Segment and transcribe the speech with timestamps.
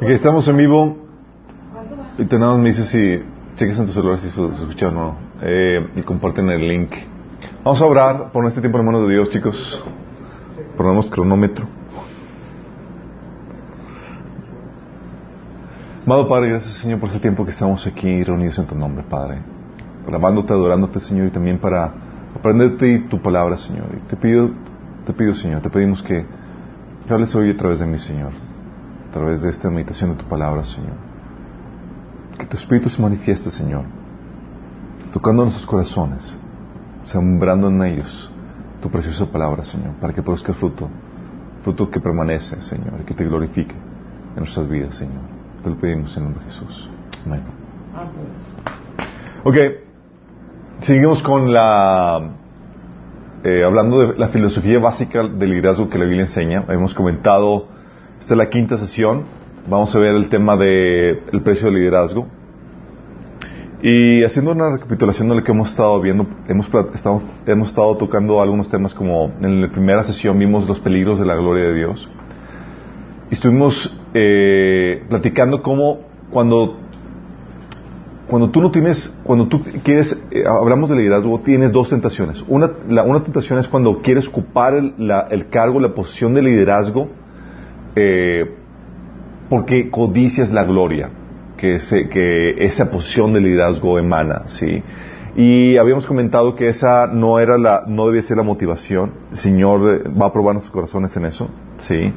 [0.00, 0.96] Estamos en vivo.
[2.18, 3.20] Y tenemos, me dice si
[3.56, 5.16] cheques en tu celular si se escucha o no.
[5.42, 6.92] Eh, y comparten el link.
[7.64, 9.84] Vamos a orar por este tiempo en manos de Dios, chicos.
[10.76, 11.66] Ponemos cronómetro.
[16.06, 19.40] Amado Padre, gracias Señor por este tiempo que estamos aquí reunidos en tu nombre, Padre.
[20.06, 21.92] Alabándote, adorándote, Señor, y también para
[22.38, 23.86] aprenderte y tu palabra, Señor.
[24.08, 24.50] Te pido,
[25.04, 26.24] te pido, Señor, te pedimos que
[27.10, 28.47] hables hoy a través de mí, Señor.
[29.18, 30.94] Través de esta meditación de tu palabra, Señor.
[32.38, 33.82] Que tu Espíritu se manifieste, Señor.
[35.12, 36.38] Tocando nuestros corazones,
[37.04, 38.30] sembrando en ellos
[38.80, 40.88] tu preciosa palabra, Señor, para que produzca fruto,
[41.64, 45.22] fruto que permanece, Señor, y que te glorifique en nuestras vidas, Señor.
[45.64, 46.88] Te lo pedimos en nombre de Jesús.
[47.26, 47.42] Amén.
[49.42, 49.56] Ok,
[50.82, 52.36] seguimos con la...
[53.42, 56.64] Eh, hablando de la filosofía básica del liderazgo que la Biblia enseña.
[56.68, 57.66] Hemos comentado,
[58.18, 59.24] esta es la quinta sesión,
[59.68, 62.26] vamos a ver el tema del el precio del liderazgo.
[63.80, 68.40] Y haciendo una recapitulación de lo que hemos estado viendo, hemos, estado, hemos estado tocando
[68.40, 72.10] algunos temas como en la primera sesión vimos los peligros de la gloria de Dios.
[73.30, 76.76] Y estuvimos eh, platicando cómo cuando,
[78.26, 82.44] cuando tú no tienes, cuando tú quieres, eh, hablamos de liderazgo, tienes dos tentaciones.
[82.48, 86.42] Una, la, una tentación es cuando quieres ocupar el, la, el cargo, la posición de
[86.42, 87.08] liderazgo,
[87.98, 88.50] eh,
[89.48, 91.10] porque codicias la gloria
[91.56, 94.82] que, esa posición de liderazgo emana, ¿sí?
[95.36, 99.12] Y habíamos comentado que esa no era la, no debía ser la motivación.
[99.30, 99.80] El Señor
[100.20, 102.12] va a probar nuestros corazones en eso, ¿sí?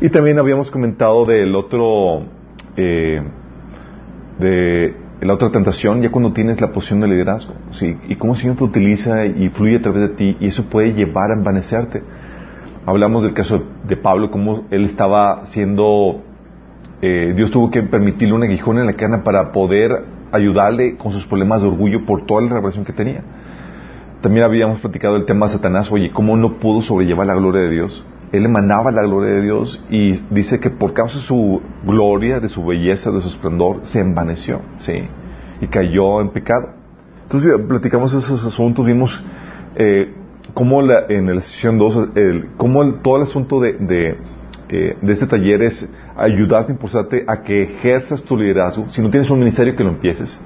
[0.00, 2.24] Y también habíamos comentado del otro,
[2.76, 3.22] eh,
[4.38, 7.96] de la otra tentación, ya cuando tienes la posición de liderazgo, ¿sí?
[8.08, 10.92] Y cómo el Señor te utiliza y fluye a través de ti, y eso puede
[10.92, 12.02] llevar a envanecerte.
[12.86, 16.22] Hablamos del caso de Pablo, cómo él estaba siendo
[17.06, 21.26] eh, Dios tuvo que permitirle un aguijón en la cana para poder ayudarle con sus
[21.26, 23.22] problemas de orgullo por toda la revelación que tenía.
[24.22, 27.70] También habíamos platicado el tema de Satanás, oye, cómo no pudo sobrellevar la gloria de
[27.70, 28.06] Dios.
[28.32, 32.48] Él emanaba la gloria de Dios y dice que por causa de su gloria, de
[32.48, 35.06] su belleza, de su esplendor, se envaneció, sí,
[35.60, 36.70] y cayó en pecado.
[37.24, 39.22] Entonces platicamos esos asuntos, vimos
[39.76, 40.10] eh,
[40.54, 42.08] cómo la, en la sesión 2,
[42.56, 44.16] cómo el, todo el asunto de,
[44.68, 48.88] eh, de este taller es ayudarte, impulsarte a que ejerzas tu liderazgo.
[48.88, 50.40] Si no tienes un ministerio, que lo empieces.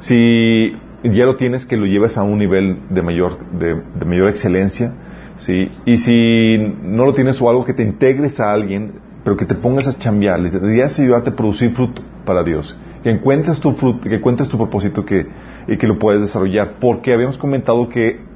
[0.00, 0.72] Si
[1.04, 4.94] ya lo tienes, que lo lleves a un nivel de mayor, de, mayor excelencia.
[5.36, 5.68] ¿sí?
[5.84, 8.94] Y si no lo tienes o algo que te integres a alguien,
[9.24, 12.76] pero que te pongas a chambear, y ayudarte a producir fruto para Dios.
[13.02, 15.26] Que encuentres tu fruto, que encuentres tu propósito que,
[15.68, 16.74] y que lo puedes desarrollar.
[16.80, 18.29] Porque habíamos comentado que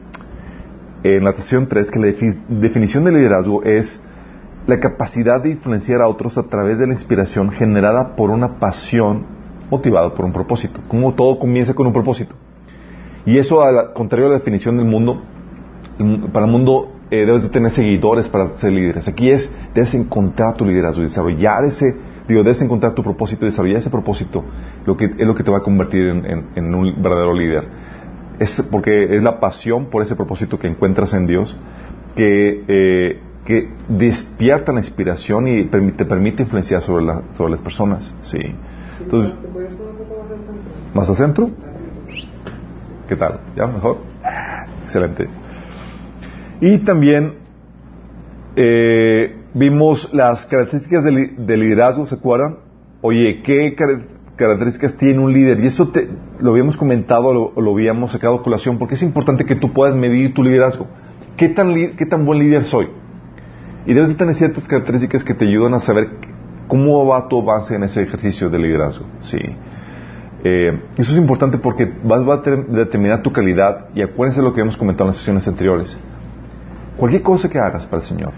[1.05, 2.07] en la sesión 3 que la
[2.49, 4.03] definición de liderazgo es
[4.67, 9.27] la capacidad de influenciar a otros a través de la inspiración generada por una pasión
[9.71, 10.81] motivada por un propósito.
[10.89, 12.35] Como todo comienza con un propósito.
[13.27, 15.23] Y eso, al contrario a la definición del mundo,
[16.33, 19.07] para el mundo eh, debes de tener seguidores para ser líderes.
[19.07, 21.95] Aquí es, debes encontrar tu liderazgo, desarrollar ese,
[22.27, 24.43] digo, debes encontrar tu propósito, desarrollar ese propósito,
[24.87, 27.84] lo que es lo que te va a convertir en un verdadero líder.
[28.39, 31.57] Es porque es la pasión por ese propósito que encuentras en Dios
[32.17, 38.15] que eh, que despierta la inspiración y te permite influenciar sobre, la, sobre las personas.
[38.23, 38.41] Sí.
[39.01, 39.35] Entonces,
[40.95, 41.51] ¿Más al centro?
[43.09, 43.41] ¿Qué tal?
[43.57, 43.99] ¿Ya mejor?
[44.85, 45.29] Excelente.
[46.61, 47.35] Y también
[48.57, 52.59] eh, vimos las características de, liderazgo, ¿se acuerdan?
[53.03, 53.75] Oye, ¿qué
[54.37, 55.61] características tiene un líder?
[55.61, 56.09] Y eso te,
[56.39, 60.35] lo habíamos comentado, lo, habíamos sacado a colación, porque es importante que tú puedas medir
[60.35, 60.87] tu liderazgo.
[61.37, 62.89] ¿Qué tan, qué tan buen líder soy?
[63.87, 66.09] Y debes de tener ciertas características que te ayudan a saber
[66.69, 69.07] cómo va tu avance en ese ejercicio de liderazgo.
[69.19, 69.39] Sí.
[70.45, 74.61] Eh, eso es importante porque vas a determinar tu calidad y acuérdense de lo que
[74.61, 75.99] hemos comentado en las sesiones anteriores.
[76.99, 78.33] Cualquier cosa que hagas para el Señor,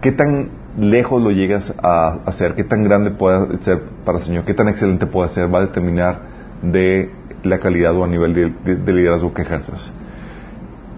[0.00, 4.44] qué tan lejos lo llegas a hacer, qué tan grande puede ser para el Señor,
[4.44, 6.20] qué tan excelente puede ser, va a determinar
[6.62, 7.10] de
[7.42, 9.92] la calidad o a nivel de, de liderazgo que ejerzas.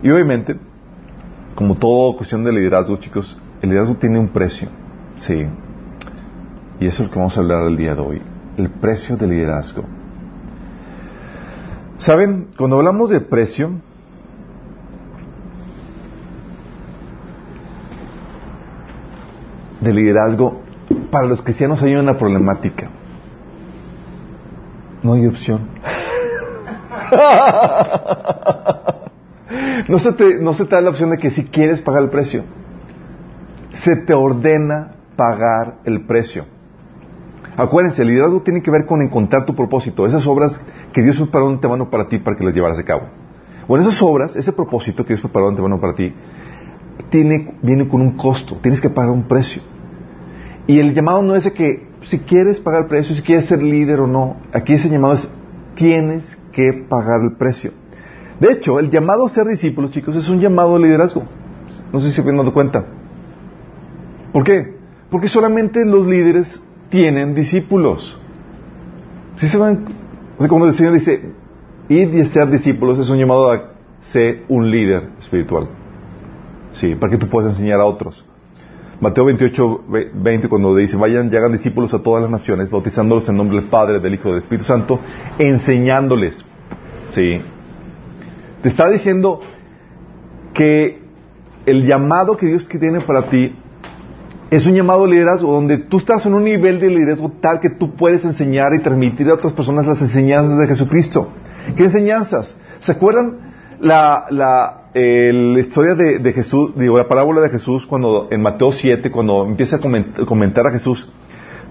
[0.02, 0.56] Y obviamente,
[1.55, 4.69] como toda cuestión de liderazgo, chicos, el liderazgo tiene un precio.
[5.17, 5.47] Sí.
[6.81, 8.23] Y eso es lo que vamos a hablar el día de hoy.
[8.56, 9.85] El precio del liderazgo.
[11.99, 12.49] ¿Saben?
[12.56, 13.70] Cuando hablamos de precio,
[19.80, 20.60] de liderazgo,
[21.10, 22.88] para los cristianos hay una problemática.
[25.02, 25.69] No hay opción.
[29.88, 32.10] No se, te, no se te da la opción de que si quieres pagar el
[32.10, 32.44] precio.
[33.70, 36.44] Se te ordena pagar el precio.
[37.56, 40.60] Acuérdense, el liderazgo tiene que ver con encontrar tu propósito, esas obras
[40.92, 43.08] que Dios preparó de antemano para ti para que las llevaras a cabo.
[43.66, 46.14] Bueno, esas obras, ese propósito que Dios preparó de antemano para ti,
[47.10, 49.62] tiene, viene con un costo, tienes que pagar un precio.
[50.66, 54.00] Y el llamado no es que si quieres pagar el precio, si quieres ser líder
[54.00, 55.31] o no, aquí ese llamado es
[55.75, 57.72] tienes que pagar el precio.
[58.40, 61.25] De hecho, el llamado a ser discípulos, chicos, es un llamado a liderazgo.
[61.93, 62.84] No sé si se han dado cuenta.
[64.32, 64.76] ¿Por qué?
[65.11, 68.19] Porque solamente los líderes tienen discípulos.
[69.37, 69.87] Si se van,
[70.37, 71.32] cuando el Señor dice,
[71.88, 73.72] ir y ser discípulos, es un llamado a
[74.02, 75.69] ser un líder espiritual.
[76.78, 78.25] Sí, para que tú puedas enseñar a otros.
[79.00, 79.84] Mateo 28,
[80.14, 83.69] 20, cuando dice, vayan y hagan discípulos a todas las naciones, bautizándolos en nombre del
[83.69, 85.00] Padre, del Hijo y del Espíritu Santo,
[85.38, 86.44] enseñándoles.
[87.10, 87.40] Sí.
[88.62, 89.40] Te está diciendo
[90.54, 91.02] que
[91.66, 93.54] el llamado que Dios tiene para ti
[94.50, 97.70] es un llamado de liderazgo donde tú estás en un nivel de liderazgo tal que
[97.70, 101.28] tú puedes enseñar y transmitir a otras personas las enseñanzas de Jesucristo.
[101.76, 102.56] ¿Qué enseñanzas?
[102.80, 108.40] ¿Se acuerdan la, la, la historia de, Jesús, digo, la parábola de Jesús cuando en
[108.43, 111.11] Mateo 7, cuando empieza a comentar a Jesús?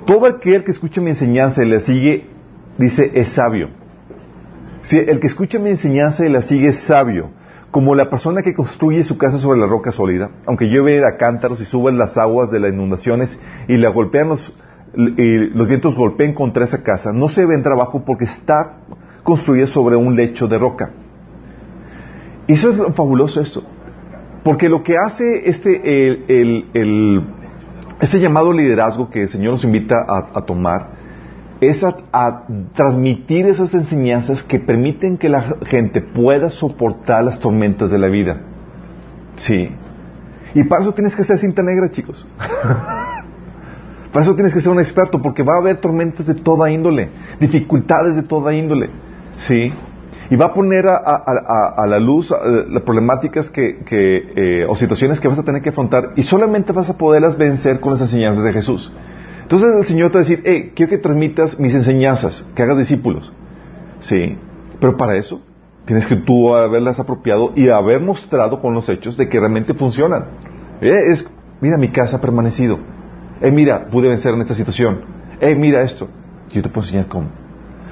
[0.06, 2.28] Todo aquel que escucha mi enseñanza y la sigue,
[2.78, 3.70] dice, es sabio.
[4.84, 7.32] Si el que escucha mi enseñanza y la sigue es sabio
[7.72, 11.60] como la persona que construye su casa sobre la roca sólida, aunque llueve a cántaros
[11.60, 13.38] y suben las aguas de las inundaciones
[13.68, 14.54] y la golpean los,
[14.96, 18.78] los vientos golpeen contra esa casa, no se ve en trabajo porque está
[19.24, 20.92] construida sobre un lecho de roca.
[22.48, 23.64] Y eso es lo fabuloso esto.
[24.44, 27.24] Porque lo que hace este, el, el,
[28.00, 30.98] ese llamado liderazgo que el Señor nos invita a tomar,
[31.62, 31.96] es a,
[32.76, 38.42] transmitir esas enseñanzas que permiten que la gente pueda soportar las tormentas de la vida.
[39.38, 39.70] Sí.
[40.54, 42.26] Y para eso tienes que ser cinta negra, chicos.
[44.12, 47.10] para eso tienes que ser un experto, porque va a haber tormentas de toda índole,
[47.40, 48.90] dificultades de toda índole.
[49.38, 49.74] Sí.
[50.30, 52.34] Y va a poner a, la luz
[52.70, 56.90] las problemáticas que, eh, o situaciones que vas a tener que afrontar y solamente vas
[56.90, 58.92] a poderlas vencer con las enseñanzas de Jesús.
[59.44, 62.78] Entonces el Señor te va a decir, hey, quiero que transmitas mis enseñanzas, que hagas
[62.78, 63.32] discípulos.
[64.02, 64.38] Sí,
[64.82, 65.42] pero para eso
[65.86, 70.26] tienes que tú haberlas apropiado y haber mostrado con los hechos de que realmente funcionan.
[70.82, 71.26] Eh, es,
[71.62, 72.78] mira, mi casa ha permanecido.
[73.42, 75.02] Eh, mira, pude vencer en esta situación.
[75.40, 76.10] Eh, mira esto.
[76.50, 77.30] Yo te puedo enseñar cómo.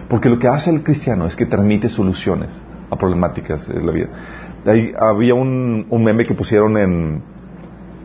[0.09, 2.49] Porque lo que hace el cristiano es que transmite soluciones
[2.89, 4.09] a problemáticas de la vida.
[4.65, 7.21] Ahí había un, meme que pusieron en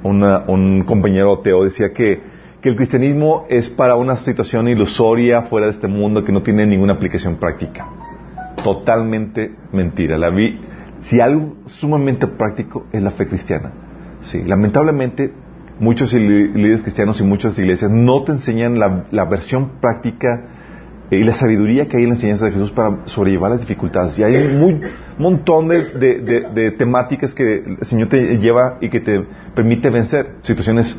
[0.03, 2.31] un compañero ateo, decía que
[2.61, 6.67] que el cristianismo es para una situación ilusoria fuera de este mundo que no tiene
[6.67, 7.87] ninguna aplicación práctica.
[8.63, 10.19] Totalmente mentira.
[10.19, 10.61] La vi,
[11.01, 13.73] si algo sumamente práctico es la fe cristiana.
[14.23, 15.33] Sí, lamentablemente
[15.79, 20.60] muchos líderes cristianos y muchas iglesias no te enseñan la, versión práctica
[21.11, 24.19] y la sabiduría que hay en la enseñanza de Jesús para sobrellevar las dificultades.
[24.19, 24.81] Y hay un
[25.19, 29.25] montón de temáticas que el Señor te lleva y que te
[29.55, 30.97] permite vencer situaciones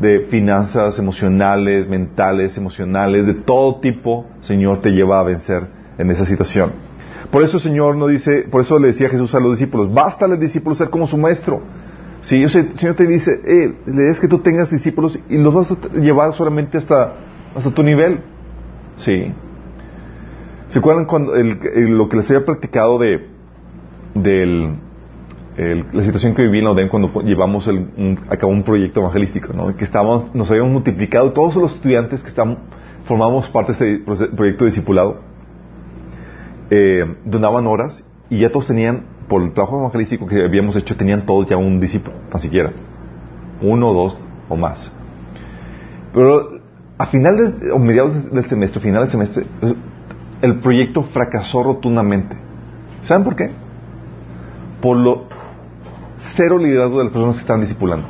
[0.00, 5.66] de finanzas emocionales, mentales, emocionales, de todo tipo, Señor, te lleva a vencer
[5.98, 6.72] en esa situación.
[7.30, 10.28] Por eso, Señor, no dice, por eso le decía Jesús a los discípulos, basta a
[10.28, 11.62] los discípulos ser como su maestro.
[12.20, 15.70] Si el Señor te dice, eh, le es que tú tengas discípulos y los vas
[15.70, 17.14] a llevar solamente hasta,
[17.54, 18.20] hasta tu nivel.
[18.96, 19.32] Sí.
[20.68, 23.28] ¿Se acuerdan cuando lo que les había practicado de,
[24.14, 24.78] del,
[25.56, 29.84] la situación que viví en Oden cuando llevamos el, a cabo un proyecto evangelístico, que
[29.84, 32.58] estábamos, nos habíamos multiplicado, todos los estudiantes que estamos,
[33.04, 35.20] formamos parte de este proyecto discipulado,
[36.70, 41.24] eh, donaban horas y ya todos tenían, por el trabajo evangelístico que habíamos hecho, tenían
[41.24, 42.72] todos ya un discípulo, tan siquiera,
[43.60, 44.18] uno, dos
[44.48, 44.92] o más.
[46.12, 46.60] Pero
[46.98, 49.44] a final de, o mediados del semestre, final del semestre,
[50.44, 52.36] el proyecto fracasó rotundamente.
[53.02, 53.50] ¿Saben por qué?
[54.80, 55.24] Por lo
[56.36, 58.06] cero liderazgo de las personas que estaban discipulando.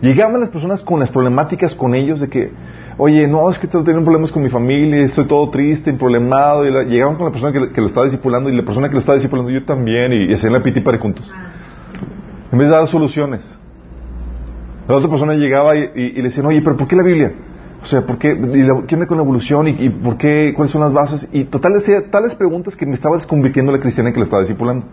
[0.00, 2.52] Llegaban las personas con las problemáticas con ellos de que,
[2.96, 6.64] oye, no, es que tengo problemas con mi familia, estoy todo triste, problemado.
[6.64, 9.16] Y llegaban con la persona que, lo estaba discipulando y la persona que lo estaba
[9.16, 11.28] discipulando yo también y, hacían la piti para juntos.
[12.52, 13.58] En vez de dar soluciones.
[14.88, 17.32] La otra persona llegaba y, le decían, oye, pero ¿por qué la Biblia?
[17.82, 19.66] O sea, ¿por qué, y ¿qué con la evolución?
[19.66, 20.52] ¿Y, por qué?
[20.54, 21.28] ¿Cuáles son las bases?
[21.32, 24.86] Y total, decía tales preguntas que me estaba desconvirtiendo la cristiana que lo estaba discipulando.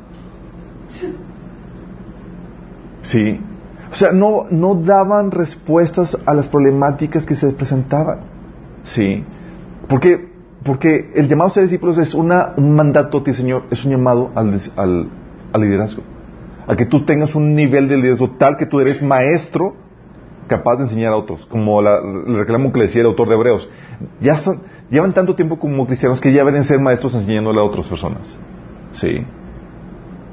[3.03, 3.39] Sí.
[3.91, 8.19] O sea, no, no daban respuestas a las problemáticas que se presentaban.
[8.83, 9.23] Sí.
[9.87, 10.29] Porque,
[10.63, 13.91] porque el llamado a ser discípulos es una, un mandato a ti, Señor, es un
[13.91, 15.09] llamado al, al,
[15.53, 16.03] al liderazgo.
[16.67, 19.75] A que tú tengas un nivel de liderazgo tal que tú eres maestro
[20.49, 23.35] capaz de enseñar a otros, como la, el reclamo que le decía el autor de
[23.35, 23.69] Hebreos.
[24.19, 27.87] Ya son, llevan tanto tiempo como cristianos que ya deben ser maestros enseñándole a otras
[27.87, 28.37] personas.
[28.91, 29.25] Sí.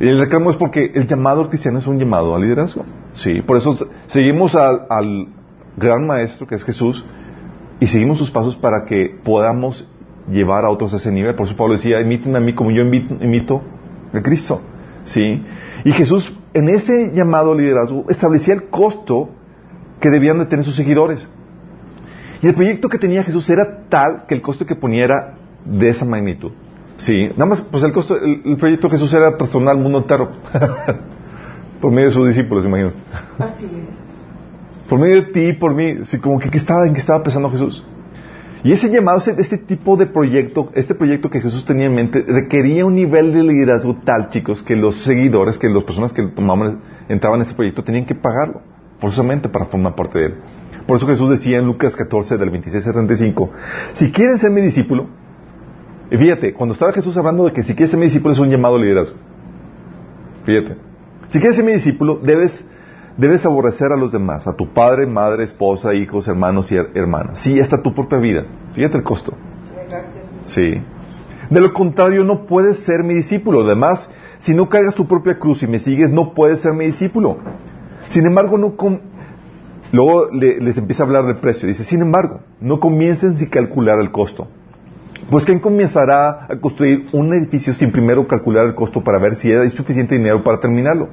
[0.00, 2.84] Y el reclamo es porque el llamado al cristiano es un llamado al liderazgo.
[3.14, 3.42] Sí.
[3.42, 3.76] Por eso
[4.08, 5.28] seguimos al, al
[5.76, 7.04] gran maestro que es Jesús
[7.78, 9.88] y seguimos sus pasos para que podamos
[10.30, 11.34] llevar a otros a ese nivel.
[11.34, 13.62] Por eso Pablo decía, imiten a mí como yo imito
[14.12, 14.60] a Cristo.
[15.04, 15.44] ¿Sí?
[15.84, 19.30] Y Jesús, en ese llamado liderazgo, establecía el costo
[20.00, 21.28] que debían de tener sus seguidores.
[22.42, 25.34] Y el proyecto que tenía Jesús era tal que el costo que ponía era
[25.64, 26.52] de esa magnitud.
[26.98, 30.30] Sí, nada más, pues el costo, el, proyecto de Jesús era trastornar al mundo entero.
[31.80, 32.92] por medio de sus discípulos, imagino.
[33.38, 34.88] Así es.
[34.88, 37.50] Por medio de ti, por mí, sí, como que ¿qué estaba, en qué estaba pensando
[37.50, 37.84] Jesús.
[38.62, 42.84] Y ese llamado, este tipo de proyecto, este proyecto que Jesús tenía en mente, requería
[42.86, 47.38] un nivel de liderazgo tal, chicos, que los seguidores, que las personas que tomaban, entraban
[47.38, 48.62] en este proyecto, tenían que pagarlo,
[48.98, 50.34] forzosamente, para formar parte de él.
[50.86, 53.50] Por eso Jesús decía en Lucas 14, del 26 al 35,
[53.92, 55.06] si quieren ser mi discípulo,
[56.10, 58.48] y fíjate, cuando estaba Jesús hablando de que si quieres ser mi discípulo es un
[58.48, 59.16] llamado a liderazgo.
[60.44, 60.76] Fíjate,
[61.26, 62.64] si quieres ser mi discípulo, debes
[63.16, 67.40] Debes aborrecer a los demás, a tu padre, madre, esposa, hijos, hermanos y hermanas.
[67.40, 68.44] Sí, hasta tu propia vida.
[68.74, 69.32] Fíjate el costo.
[70.44, 70.82] Sí.
[71.48, 73.62] De lo contrario, no puedes ser mi discípulo.
[73.62, 77.38] Además, si no cargas tu propia cruz y me sigues, no puedes ser mi discípulo.
[78.08, 78.74] Sin embargo, no
[79.92, 81.68] luego les empieza a hablar del precio.
[81.68, 84.48] Dice, sin embargo, no comiencen sin calcular el costo.
[85.30, 89.52] Pues ¿quién comenzará a construir un edificio sin primero calcular el costo para ver si
[89.52, 91.08] hay suficiente dinero para terminarlo?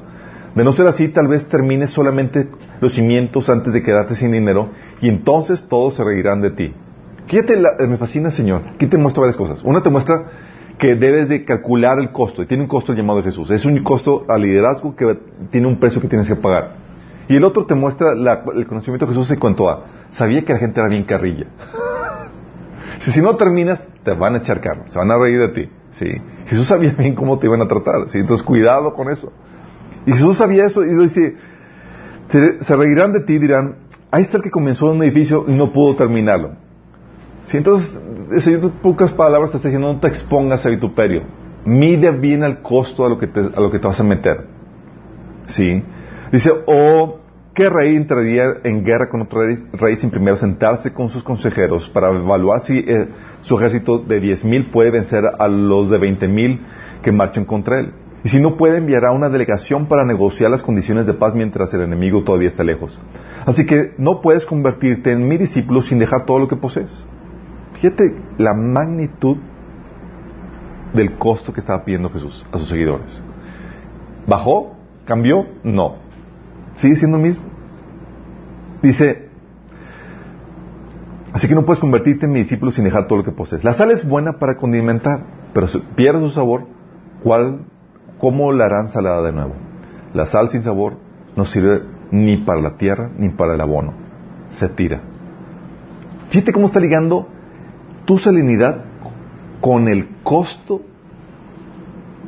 [0.54, 2.48] De no ser así, tal vez termines solamente
[2.80, 4.70] los cimientos antes de quedarte sin dinero
[5.02, 6.74] y entonces todos se reirán de ti.
[7.28, 8.62] Fíjate, eh, me fascina, Señor.
[8.76, 9.64] Aquí te muestra varias cosas.
[9.64, 10.26] Una te muestra
[10.78, 13.50] que debes de calcular el costo y tiene un costo llamado Jesús.
[13.50, 15.18] Es un costo al liderazgo que
[15.50, 16.83] tiene un precio que tienes que pagar.
[17.28, 20.60] Y el otro te muestra el conocimiento de Jesús en cuanto a, sabía que la
[20.60, 21.48] gente era bien carrilla.
[23.00, 25.70] Si, si no terminas, te van a echar carro, se van a reír de ti.
[25.92, 26.12] ¿sí?
[26.48, 28.20] Jesús sabía bien cómo te iban a tratar, ¿sí?
[28.20, 29.32] entonces cuidado con eso.
[30.06, 31.36] Y Jesús sabía eso y lo dice,
[32.60, 33.76] se, reirán de ti y dirán,
[34.12, 36.56] ahí está el que comenzó un edificio y no pudo terminarlo.
[37.44, 38.00] Si entonces,
[38.48, 41.24] en pocas palabras te está diciendo, no te expongas a vituperio.
[41.66, 44.48] Mide bien el costo a lo que a lo que te vas a meter.
[45.48, 45.84] ¿Sí?
[46.34, 47.20] Dice, o
[47.54, 49.42] ¿qué rey entraría en guerra con otro
[49.74, 53.08] rey, sin primero sentarse con sus consejeros para evaluar si eh,
[53.42, 56.66] su ejército de diez mil puede vencer a los de veinte mil
[57.04, 57.94] que marchan contra él?
[58.24, 61.82] Y si no puede, enviará una delegación para negociar las condiciones de paz mientras el
[61.82, 63.00] enemigo todavía está lejos.
[63.46, 67.06] Así que no puedes convertirte en mi discípulo sin dejar todo lo que posees.
[67.76, 69.38] Fíjate la magnitud
[70.96, 73.22] del costo que estaba pidiendo Jesús a sus seguidores.
[74.26, 74.78] ¿Bajó?
[75.06, 75.46] ¿Cambió?
[75.64, 76.02] No.
[76.76, 77.44] Sigue siendo el mismo.
[78.82, 79.30] Dice,
[81.32, 83.64] así que no puedes convertirte en mi discípulo sin dejar todo lo que posees.
[83.64, 86.66] La sal es buena para condimentar, pero si pierde su sabor,
[87.22, 87.66] ¿cuál
[88.20, 89.54] ¿cómo la harán salada de nuevo?
[90.14, 90.98] La sal sin sabor
[91.36, 93.94] no sirve ni para la tierra ni para el abono.
[94.50, 95.02] Se tira.
[96.30, 97.28] Fíjate cómo está ligando
[98.06, 98.86] tu salinidad
[99.62, 100.82] con el costo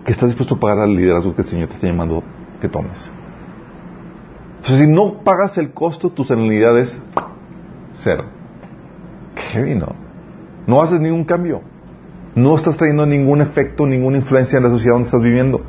[0.06, 2.24] que estás dispuesto a pagar al liderazgo que el Señor te está llamando
[2.62, 3.12] que tomes.
[4.74, 7.00] Si no pagas el costo, tu salinidad es
[7.94, 8.26] cero.
[9.36, 9.96] Qué no.
[10.68, 11.62] No haces ningún cambio.
[12.36, 15.62] No estás trayendo ningún efecto, ninguna influencia en la sociedad donde estás viviendo.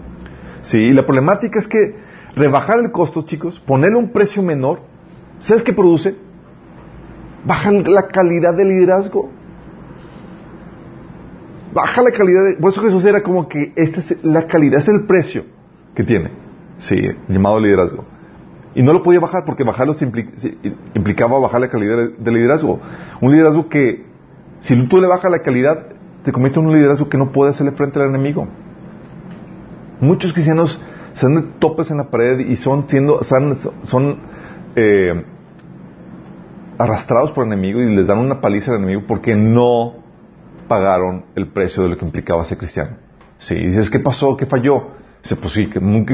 [0.62, 1.96] Sí, y la problemática es que
[2.34, 4.80] rebajar el costo, chicos, ponerle un precio menor,
[5.38, 6.16] ¿sabes qué produce?
[7.44, 9.30] Baja la calidad del liderazgo.
[11.72, 12.56] Baja la calidad de...
[12.56, 15.44] Por eso Jesús era como que esta es la calidad, es el precio
[15.94, 16.30] que tiene.
[16.78, 18.15] Sí, llamado liderazgo.
[18.76, 19.96] Y no lo podía bajar porque bajarlo
[20.94, 22.78] implicaba bajar la calidad del liderazgo.
[23.22, 24.04] Un liderazgo que,
[24.60, 25.86] si tú le bajas la calidad,
[26.22, 28.46] te convierte en un liderazgo que no puede hacerle frente al enemigo.
[29.98, 30.78] Muchos cristianos
[31.12, 34.18] se dan de topes en la pared y son siendo, son,
[34.76, 35.24] eh,
[36.76, 39.94] arrastrados por el enemigo y les dan una paliza al enemigo porque no
[40.68, 42.98] pagaron el precio de lo que implicaba ser cristiano.
[43.38, 44.36] Sí, dices, ¿qué pasó?
[44.36, 44.88] ¿Qué falló?
[45.22, 46.06] Dice, pues sí, que un,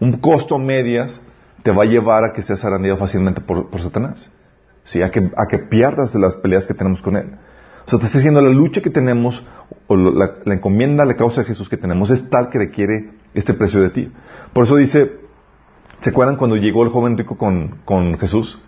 [0.00, 1.20] un costo medias
[1.62, 4.30] te va a llevar a que seas arandeado fácilmente por, Satanás.
[4.84, 7.32] Sí, a que, a que pierdas las peleas que tenemos con él.
[7.86, 9.46] O sea, te está diciendo, la lucha que tenemos,
[9.86, 13.54] o la, la encomienda, la causa de Jesús que tenemos es tal que requiere este
[13.54, 14.12] precio de ti.
[14.52, 15.12] Por eso dice,
[16.00, 18.60] ¿se acuerdan cuando llegó el joven rico con, con Jesús?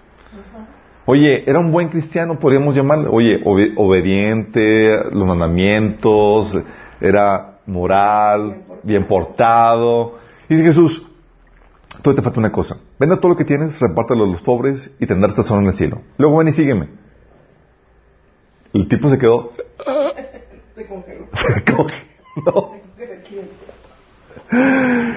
[1.04, 3.08] Oye, era un buen cristiano, podríamos llamarle.
[3.10, 6.56] Oye, obediente, los mandamientos,
[7.00, 10.18] era moral, bien portado.
[10.48, 11.11] Y dice Jesús,
[12.02, 12.78] Todavía te falta una cosa.
[12.98, 16.02] Vende todo lo que tienes, repártelo a los pobres y tendrás tesoro en el cielo.
[16.18, 16.88] Luego ven y sígueme.
[18.72, 19.52] El tipo se quedó.
[20.74, 21.26] Se congeló.
[21.34, 22.12] Se congeló.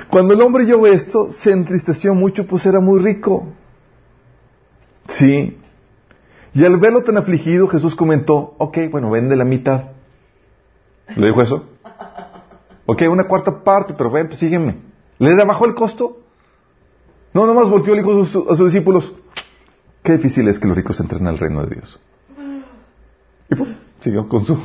[0.10, 3.48] Cuando el hombre oyó esto, se entristeció mucho, pues era muy rico.
[5.08, 5.58] Sí.
[6.54, 9.86] Y al verlo tan afligido, Jesús comentó, ok, bueno, vende la mitad.
[11.16, 11.70] ¿Le dijo eso?
[12.88, 14.78] Ok, una cuarta parte, pero ven, pues sígueme.
[15.18, 16.20] ¿Le bajó el costo?
[17.36, 19.14] No, nomás volteó y dijo a sus, a sus discípulos,
[20.02, 22.00] qué difícil es que los ricos entren al reino de Dios.
[23.50, 24.54] Y pues, siguió con su...
[24.54, 24.60] O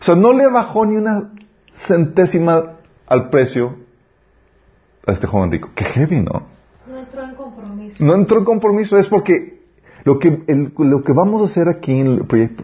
[0.00, 1.32] sea, no le bajó ni una
[1.74, 2.76] centésima
[3.08, 3.74] al precio
[5.06, 5.70] a este joven rico.
[5.74, 6.46] Qué heavy, ¿no?
[6.86, 8.04] No entró en compromiso.
[8.04, 9.60] No entró en compromiso, es porque
[10.04, 10.44] lo que,
[10.78, 12.62] lo que vamos a hacer aquí en el proyecto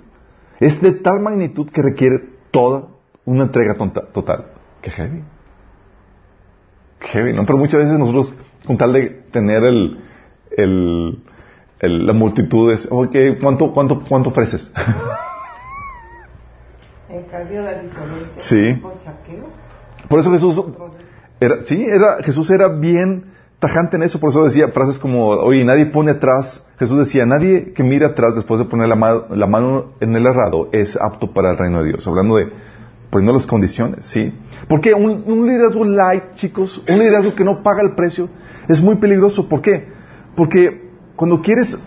[0.61, 2.21] es de tal magnitud que requiere
[2.53, 2.87] toda
[3.25, 3.77] una entrega
[4.13, 4.47] total.
[4.81, 5.25] Qué heavy.
[7.01, 7.45] Qué heavy, ¿no?
[7.45, 8.33] Pero muchas veces nosotros,
[8.67, 9.99] con tal de tener el,
[10.57, 11.23] el,
[11.81, 14.71] la multitud, es, ok, ¿cuánto, cuánto, cuánto ofreces?
[17.09, 18.81] En cambio, la diferencia sí.
[19.05, 19.45] saqueo
[20.09, 20.63] por eso Jesús
[21.41, 25.65] era, sí, era, Jesús era bien tajante en eso, por eso decía frases como, oye,
[25.65, 30.17] nadie pone atrás, Jesús decía, nadie que mira atrás después de poner la, mano en
[30.17, 32.53] el errado es apto para el reino de Dios, hablando de
[33.13, 34.33] poniendo las condiciones, ¿sí?
[34.69, 38.31] Porque un, un liderazgo light, chicos, un liderazgo que no paga el precio,
[38.69, 39.51] es muy peligroso.
[39.51, 39.87] ¿Por qué?
[40.35, 41.79] Porque cuando quieres,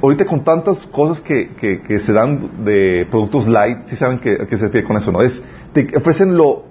[0.00, 1.50] ahorita con tantas cosas que,
[1.84, 5.20] que, se dan de productos light, si saben que, que se refiere con eso, ¿no?
[5.20, 5.42] Es,
[5.72, 6.62] te ofrecen lo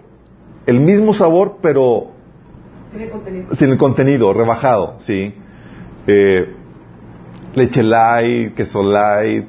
[0.65, 2.11] el mismo sabor, pero
[3.57, 5.33] sin el contenido, rebajado, ¿sí?
[6.07, 6.55] Eh,
[7.55, 9.47] leche light, queso light,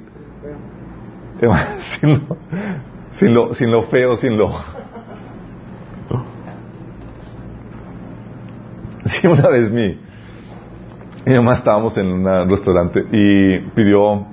[2.00, 2.36] sin, lo,
[3.18, 4.52] sin, lo, sin lo feo, sin lo...
[9.06, 9.98] Sí, una vez mi,
[11.24, 14.26] mi mamá estábamos en un restaurante y pidió,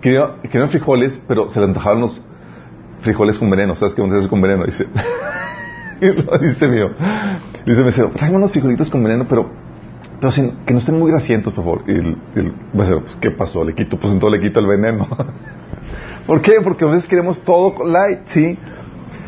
[0.00, 2.22] quería, quería frijoles, pero se le antojaron los
[3.00, 4.64] frijoles con veneno, ¿sabes qué es con veneno?
[4.64, 4.86] Dice...
[6.40, 6.90] dice mío.
[7.66, 9.50] Dice mesero, tráeme unos frijolitos con veneno, pero,
[10.18, 11.82] pero sin, que no estén muy grasientos, por favor.
[11.88, 12.88] Y el, el pues,
[13.20, 13.64] ¿qué pasó?
[13.64, 15.08] Le quito, pues entonces le quito el veneno.
[16.30, 16.60] ¿Por qué?
[16.62, 18.56] Porque a veces queremos todo light, ¿sí?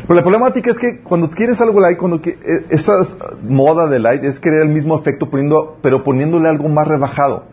[0.03, 2.93] Pero la problemática es que cuando quieres algo light, cuando que, eh, esa
[3.41, 7.43] moda de light es querer el mismo efecto, poniendo, pero poniéndole algo más rebajado,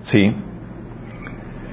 [0.00, 0.34] ¿sí?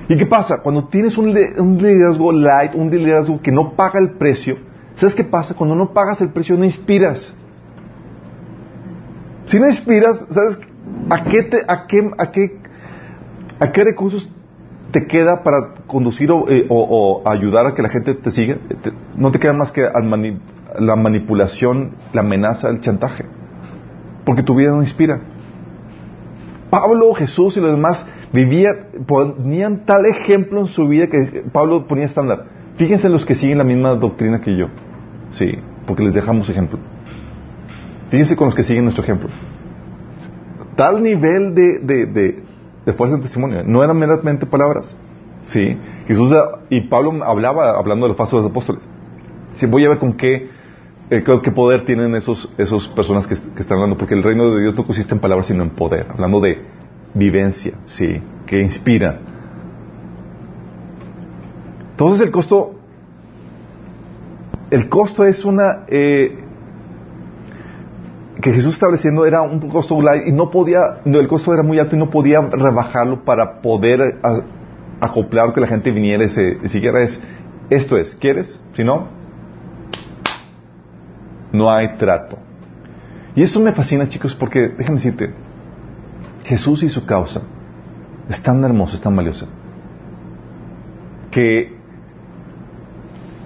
[0.10, 0.62] ¿Y qué pasa?
[0.62, 4.58] Cuando tienes un, liderazgo light, un liderazgo que no paga el precio,
[4.96, 5.54] ¿Sabes qué pasa?
[5.54, 7.34] Cuando no pagas el precio no inspiras.
[9.46, 10.60] Si no inspiras, ¿sabes
[11.10, 12.58] a qué, te, a qué, a qué,
[13.58, 14.30] a qué recursos
[14.91, 16.67] te queda para conducir o, eh,
[17.25, 18.58] ayudar a que la gente te siga?
[19.15, 19.88] no te queda más que
[20.80, 23.25] la manipulación, la amenaza, el chantaje.
[24.25, 25.19] Porque tu vida no inspira.
[26.69, 32.06] Pablo, Jesús y los demás vivían, ponían tal ejemplo en su vida que Pablo ponía
[32.06, 32.45] estándar.
[32.77, 34.67] Fíjense en los que siguen la misma doctrina que yo.
[35.32, 35.51] Sí,
[35.86, 36.80] porque les dejamos ejemplo.
[38.10, 39.30] Fíjense con los que siguen nuestro ejemplo.
[40.75, 42.43] Tal nivel de, de,
[42.94, 43.63] fuerza de testimonio.
[43.65, 44.96] No eran meramente palabras.
[45.44, 45.78] Sí.
[46.08, 46.34] Jesús
[46.70, 48.82] y Pablo hablaba hablando de los pasos de los apóstoles.
[49.58, 50.50] Sí, voy a ver con qué,
[51.10, 54.62] eh, qué poder tienen esos, esos personas que, que, están hablando, porque el reino de
[54.62, 56.08] Dios no consiste en palabras sino en poder.
[56.10, 56.62] Hablando de
[57.13, 59.20] vivencia, sí, que inspira.
[61.91, 62.76] Entonces el costo
[64.72, 66.38] el costo es una eh,
[68.41, 71.99] que Jesús estableciendo era un costo y no podía, el costo era muy alto y
[71.99, 74.19] no podía rebajarlo para poder
[74.99, 77.01] acoplar que la gente viniera y se siguiera.
[77.01, 77.21] Es,
[77.69, 78.60] esto es, ¿quieres?
[78.73, 79.08] Si no,
[81.51, 82.38] no hay trato.
[83.36, 85.34] Y eso me fascina, chicos, porque déjame decirte,
[86.43, 87.43] Jesús y su causa
[88.30, 89.45] es tan hermosa, es tan valiosa,
[91.32, 91.77] que,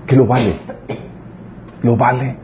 [0.08, 0.56] que lo vale
[1.86, 2.38] lo vale.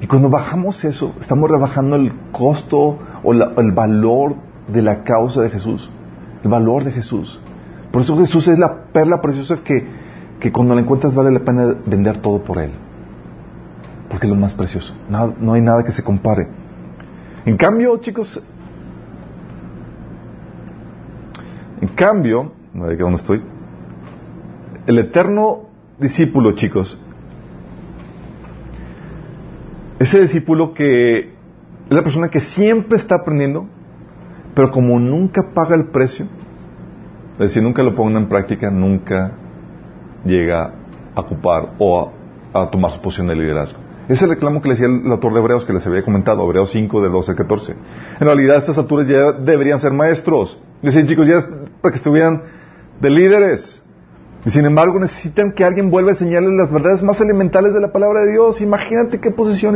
[0.00, 4.36] Y cuando bajamos eso, estamos rebajando el costo o el valor
[4.68, 5.90] de la causa de Jesús,
[6.44, 7.40] el valor de Jesús.
[7.90, 9.86] Por eso Jesús es la perla preciosa que,
[10.38, 12.70] que cuando la encuentras vale la pena vender todo por Él.
[14.08, 14.94] Porque es lo más precioso.
[15.08, 16.48] No, no hay nada que se compare.
[17.44, 18.40] En cambio, chicos,
[21.80, 23.42] en cambio, ¿dónde estoy?
[24.86, 27.00] El eterno discípulo, chicos,
[29.98, 31.26] ese discípulo que es
[31.88, 33.66] la persona que siempre está aprendiendo,
[34.54, 36.26] pero como nunca paga el precio,
[37.34, 39.32] es decir, nunca lo pone en práctica, nunca
[40.24, 40.72] llega
[41.14, 42.12] a ocupar o
[42.52, 43.78] a, tomar su posición de liderazgo.
[44.04, 46.44] Ese es el reclamo que le decía el autor de Hebreos, que les había comentado,
[46.44, 47.72] Hebreos 5, del 12 al 14.
[48.20, 50.58] En realidad, a estas alturas ya deberían ser maestros.
[50.82, 51.46] Decían, chicos, ya
[51.80, 52.42] para que estuvieran
[53.00, 53.82] de líderes.
[54.44, 57.92] Y sin embargo, necesitan que alguien vuelva a enseñarles las verdades más elementales de la
[57.92, 58.60] palabra de Dios.
[58.60, 59.74] Imagínate qué posición.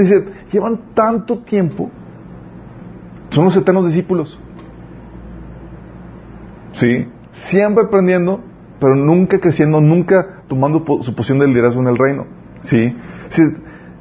[0.53, 1.90] Llevan tanto tiempo.
[3.31, 4.38] Son los eternos discípulos.
[6.72, 8.40] Sí, siempre aprendiendo,
[8.79, 12.27] pero nunca creciendo, nunca tomando su posición de liderazgo en el reino.
[12.61, 12.94] Sí.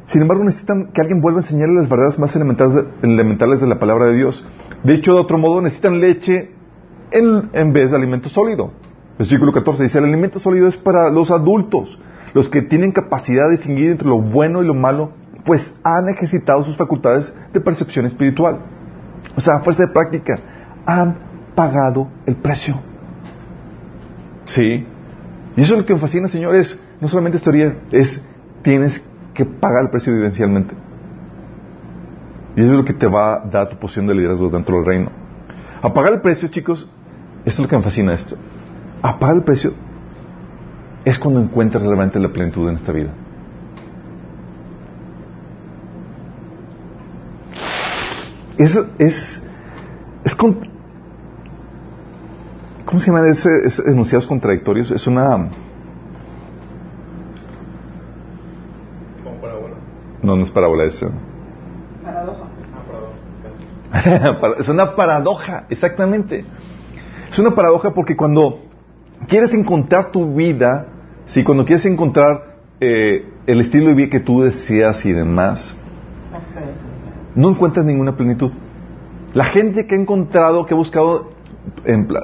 [0.07, 4.07] Sin embargo, necesitan que alguien vuelva a enseñarles las verdades más elementales, de la palabra
[4.07, 4.45] de Dios.
[4.83, 6.51] De hecho, de otro modo, necesitan leche
[7.11, 8.71] en, en vez de alimento sólido.
[9.21, 11.99] Versículo 14 dice, el alimento sólido es para los adultos,
[12.33, 15.11] los que tienen capacidad de distinguir entre lo bueno y lo malo,
[15.45, 18.61] pues han ejercitado sus facultades de percepción espiritual.
[19.35, 20.39] O sea, a fuerza de práctica,
[20.87, 21.19] han
[21.53, 22.81] pagado el precio.
[24.45, 24.87] Sí.
[25.55, 26.81] Y eso es lo que me fascina, señores.
[26.99, 28.25] No solamente esta teoría, es
[28.63, 30.73] tienes que pagar el precio vivencialmente.
[32.55, 34.85] Y eso es lo que te va a dar tu posición de liderazgo dentro del
[34.87, 35.11] reino.
[35.79, 36.89] A pagar el precio, chicos,
[37.45, 38.35] esto es lo que me fascina esto.
[39.01, 39.73] A pagar el precio
[41.05, 43.09] es cuando encuentras realmente la plenitud en esta vida.
[48.57, 49.41] Es, es,
[50.23, 50.59] es con,
[52.85, 53.27] ¿cómo se llama?
[53.27, 54.91] Es, enunciados contradictorios.
[54.91, 55.49] Es una
[60.23, 61.03] No, no es parábola, es...
[62.03, 62.43] Paradoja.
[64.59, 66.45] es una paradoja, exactamente.
[67.31, 68.70] Es una paradoja porque cuando
[69.27, 70.87] quieres encontrar tu vida,
[71.25, 75.75] si cuando quieres encontrar eh, el estilo de vida que tú deseas y demás,
[77.35, 78.51] no encuentras ninguna plenitud.
[79.33, 81.31] La gente que ha encontrado, que ha buscado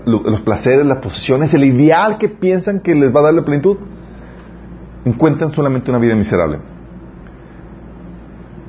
[0.05, 3.77] los placeres, las posiciones, el ideal que piensan que les va a dar la plenitud,
[5.05, 6.59] encuentran solamente una vida miserable.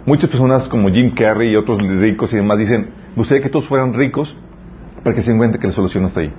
[0.07, 3.93] Muchas personas como Jim Carrey y otros ricos y demás dicen, gustaría que todos fueran
[3.93, 4.37] ricos
[5.03, 6.33] para que se encuentre que la solución está ahí.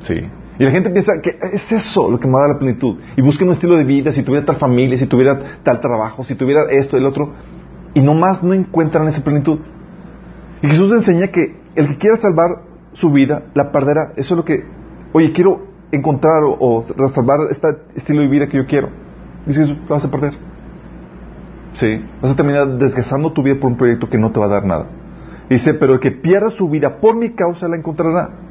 [0.00, 0.20] Sí.
[0.58, 2.96] Y la gente piensa que es eso lo que me da la plenitud.
[3.16, 6.34] Y busquen un estilo de vida, si tuviera tal familia, si tuviera tal trabajo, si
[6.34, 7.32] tuviera esto, el otro.
[7.94, 9.60] Y nomás no encuentran esa plenitud.
[10.62, 14.12] Y Jesús enseña que el que quiera salvar su vida, la perderá.
[14.16, 14.64] Eso es lo que,
[15.12, 18.90] oye, quiero encontrar o, salvar este estilo de vida que yo quiero.
[19.46, 20.34] Y si lo vas a perder.
[21.74, 22.04] ¿sí?
[22.20, 24.64] Vas a terminar desgastando tu vida por un proyecto que no te va a dar
[24.64, 24.86] nada.
[25.48, 28.47] Dice, pero el que pierda su vida por mi causa la encontrará.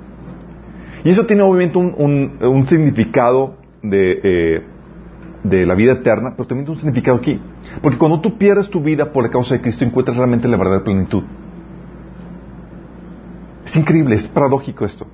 [1.08, 4.64] Y eso tiene obviamente un, significado de, eh,
[5.42, 7.40] de la vida eterna, pero también tiene un significado aquí.
[7.82, 10.84] Porque cuando tú pierdes tu vida por la causa de Cristo, encuentras realmente la verdadera
[10.84, 11.24] plenitud.
[13.64, 15.08] Es increíble, es paradójico esto.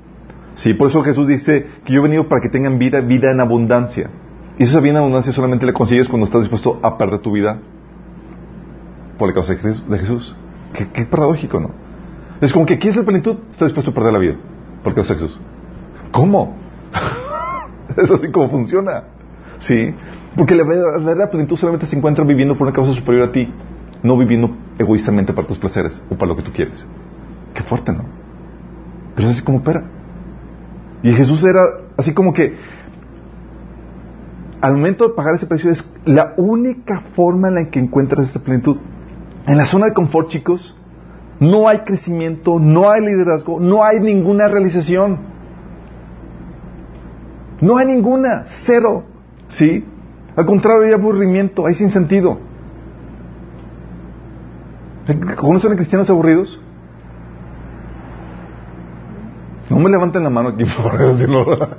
[0.56, 3.40] Sí, por eso Jesús dice que yo he venido para que tengan vida, vida en
[3.40, 4.10] abundancia.
[4.58, 7.60] Y esa vida en abundancia solamente la consigues cuando estás dispuesto a perder tu vida
[9.20, 10.36] por la causa de Jesús.
[10.74, 11.70] Qué, paradójico, ¿no?
[12.42, 14.36] Es como que quieres la plenitud, está dispuesto a perder la vida
[14.84, 15.40] por causa de Jesús.
[16.14, 16.56] ¿Cómo?
[17.98, 19.04] es así como funciona.
[19.58, 19.94] Sí.
[20.38, 23.52] Porque la verdadera plenitud solamente se encuentra viviendo por una causa superior a ti,
[24.04, 26.86] no viviendo egoístamente para tus placeres o para lo que tú quieres.
[27.54, 28.06] Qué fuerte, ¿no?
[29.16, 29.84] Pero es así como opera.
[31.02, 31.62] Y Jesús era
[31.98, 32.58] así como que
[34.62, 38.44] al momento de pagar ese precio es la única forma en la que encuentras esa
[38.44, 38.78] plenitud.
[39.48, 40.76] En la zona de confort, chicos,
[41.40, 45.33] no hay crecimiento, no hay liderazgo, no hay ninguna realización.
[47.64, 49.06] No hay ninguna, cero.
[49.48, 49.86] ¿Sí?
[50.36, 52.38] Al contrario, hay aburrimiento, hay sinsentido.
[55.38, 56.60] ¿Conocen a cristianos aburridos?
[59.70, 61.46] No me levanten la mano aquí, por decirlo.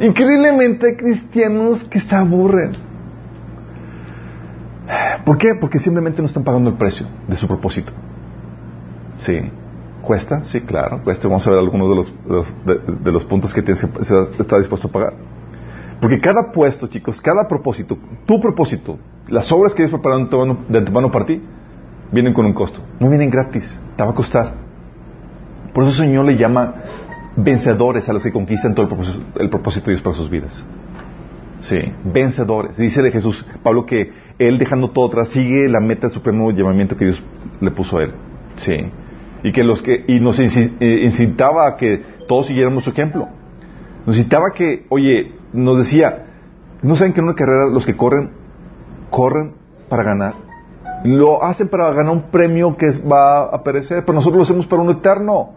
[0.00, 2.72] Increíblemente hay cristianos que se aburren.
[5.24, 5.54] ¿Por qué?
[5.60, 7.92] Porque simplemente no están pagando el precio de su propósito.
[9.18, 9.59] Sí.
[10.10, 10.44] ¿Cuesta?
[10.44, 11.28] Sí, claro, cuesta.
[11.28, 12.12] Vamos a ver algunos de los,
[13.04, 15.12] de, los puntos que tienes que dispuesto a pagar.
[16.00, 17.96] Porque cada puesto, chicos, cada propósito,
[18.26, 21.40] tu propósito, las obras que Dios preparado de antemano para ti,
[22.10, 22.80] vienen con un costo.
[22.98, 24.54] No vienen gratis, te va a costar.
[25.72, 26.74] Por eso el Señor le llama
[27.36, 30.64] vencedores a los que conquistan todo el propósito, el propósito de Dios para sus vidas.
[31.60, 32.76] Sí, vencedores.
[32.78, 36.96] Dice de Jesús, Pablo, que él dejando todo atrás sigue la meta del supremo llamamiento
[36.96, 37.22] que Dios
[37.60, 38.14] le puso a él.
[38.56, 38.90] Sí.
[39.42, 43.28] Y que los que, y nos eh, incitaba a que todos siguiéramos su ejemplo.
[44.06, 46.26] Nos incitaba que, oye, nos decía,
[46.82, 48.30] no saben que en una carrera los que corren,
[49.10, 49.52] corren
[49.88, 50.34] para ganar.
[51.04, 54.82] Lo hacen para ganar un premio que va a perecer, pero nosotros lo hacemos para
[54.82, 55.50] un eterno.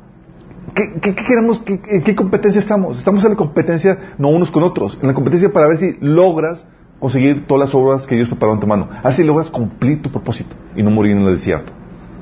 [0.74, 1.62] ¿Qué, queremos?
[1.68, 2.98] ¿En qué competencia estamos?
[2.98, 6.66] Estamos en la competencia no unos con otros, en la competencia para ver si logras
[7.00, 8.88] conseguir todas las obras que Dios preparó en tu mano.
[8.92, 11.72] A ver si logras cumplir tu propósito y no morir en el desierto.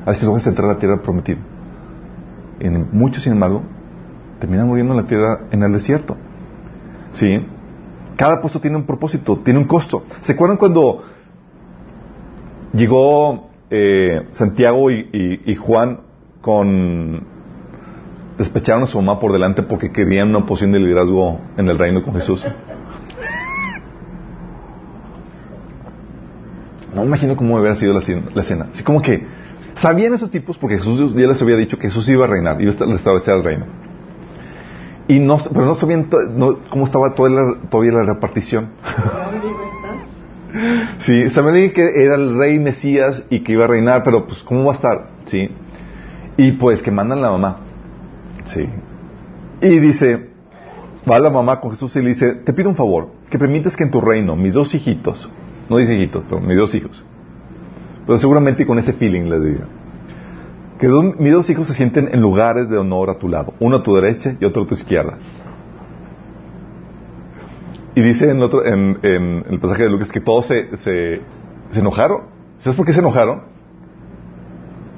[0.04, 1.38] A ver si logras entrar a la tierra prometida.
[2.70, 3.64] Muchos, sin embargo,
[4.40, 6.18] terminan muriendo en la tierra en el desierto.
[7.12, 7.46] ¿Sí?
[8.16, 10.04] Cada puesto tiene un propósito, tiene un costo.
[10.22, 11.04] ¿Se acuerdan cuando
[12.74, 16.02] llegó eh, Santiago y, Juan
[16.42, 17.26] con
[18.38, 22.04] despecharon a su mamá por delante porque querían una posición de liderazgo en el reino
[22.04, 22.46] con Jesús.
[26.94, 28.00] No me imagino cómo hubiera sido la,
[28.42, 28.68] escena.
[28.74, 29.26] Así como que
[29.76, 32.72] sabían esos tipos porque Jesús ya les había dicho que Jesús iba a reinar, iba
[32.72, 33.66] a establecer el reino.
[35.08, 36.08] Y no, pero no sabían
[36.70, 38.70] cómo estaba todavía la repartición.
[40.98, 44.66] Sí, sabían que era el rey Mesías y que iba a reinar, pero pues ¿cómo
[44.66, 45.08] va a estar?
[45.28, 45.50] Sí.
[46.36, 47.60] Y pues que mandan la mamá.
[48.48, 48.68] Sí.
[49.62, 50.30] Y dice,
[51.10, 53.84] va la mamá con Jesús y le dice, te pido un favor, que permitas que
[53.84, 55.30] en tu reino mis dos hijitos,
[55.70, 57.04] no dice hijitos, pero mis dos hijos,
[58.06, 59.66] pero seguramente con ese feeling le diga,
[60.80, 60.88] que
[61.20, 63.96] mis dos hijos se sienten en lugares de honor a tu lado, uno a tu
[63.96, 65.18] derecha y otro a tu izquierda.
[67.94, 71.22] Y dice en, otro, en, el pasaje de Lucas que todos se, se,
[71.76, 72.22] enojaron.
[72.60, 73.44] ¿Sabes por qué se enojaron?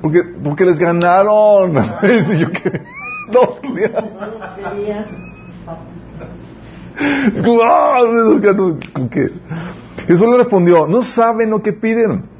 [0.02, 1.74] Porque, porque les ganaron.
[2.38, 2.82] yo que,
[3.32, 3.60] dos
[10.08, 12.33] Jesús le respondió, no saben lo que piden.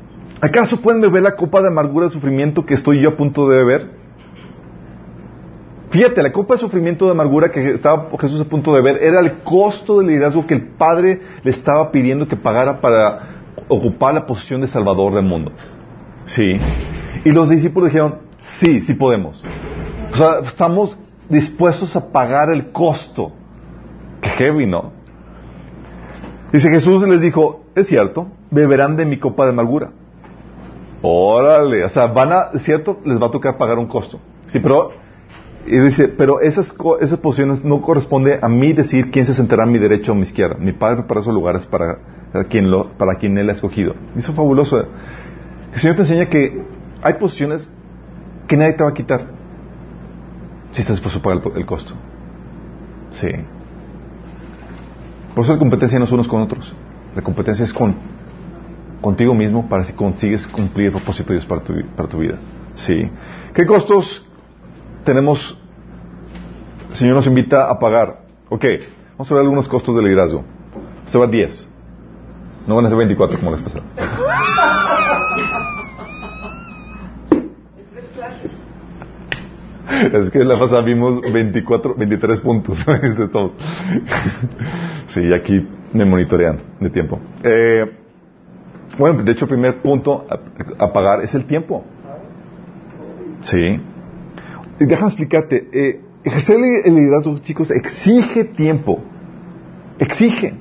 [0.44, 3.60] ¿Acaso pueden beber la copa de amargura y sufrimiento que estoy yo a punto de
[3.60, 3.92] beber?
[5.90, 9.22] Fíjate, la copa de sufrimiento de amargura que estaba Jesús a punto de ver era
[9.22, 14.26] el costo del liderazgo que el Padre le estaba pidiendo que pagara para ocupar la
[14.26, 15.54] posición de Salvador del mundo.
[16.26, 16.60] Sí.
[17.24, 18.18] Y los discípulos dijeron,
[18.60, 19.42] sí, sí podemos.
[20.12, 23.32] O sea, estamos dispuestos a pagar el costo.
[24.20, 24.92] Que heavy, ¿no?
[26.52, 29.92] Dice Jesús les dijo, es cierto, beberán de mi copa de amargura.
[31.06, 34.20] Órale, o sea, van a, cierto, les va a tocar pagar un costo.
[34.48, 34.92] Sí, pero
[35.66, 39.66] y dice, pero esas, esas posiciones no corresponde a mí decir quién se sentará a
[39.66, 40.58] mi derecha o a mi izquierda.
[40.60, 42.00] Mi padre para esos lugares para,
[42.50, 43.96] quien, lo, para quien él ha escogido.
[44.16, 44.86] Eso es fabuloso.
[45.74, 46.64] El Señor te enseña que
[47.02, 47.72] hay posiciones
[48.48, 49.28] que nadie te va a quitar
[50.74, 51.94] si estás dispuesto a pagar el, costo.
[53.12, 53.28] Sí.
[55.36, 56.76] Por eso la competencia no es unos con otros.
[57.16, 57.96] La competencia es con
[59.04, 62.38] contigo mismo para si consigues cumplir el propósito de Dios para tu, para tu vida.
[62.74, 63.08] Sí.
[63.54, 64.26] ¿Qué costos
[65.04, 65.58] tenemos,
[66.90, 68.22] el Señor nos invita a pagar.
[68.50, 68.66] Ok,
[69.12, 70.44] vamos a ver algunos costos del liderazgo.
[71.06, 71.70] Se va 10.
[72.66, 73.84] No van a ser 24 como les pasado.
[80.04, 83.54] Es que la pasada vimos 24, 23 puntos de todo.
[85.08, 87.20] Sí, aquí me monitorean de tiempo.
[87.44, 88.03] Eh,
[88.98, 90.26] bueno, de hecho, el primer punto
[90.78, 91.84] a pagar es el tiempo.
[93.42, 93.80] Sí
[94.80, 99.02] déjame explicarte, eh, ejercer el liderazgo, chicos, exige tiempo.
[100.00, 100.56] Exige.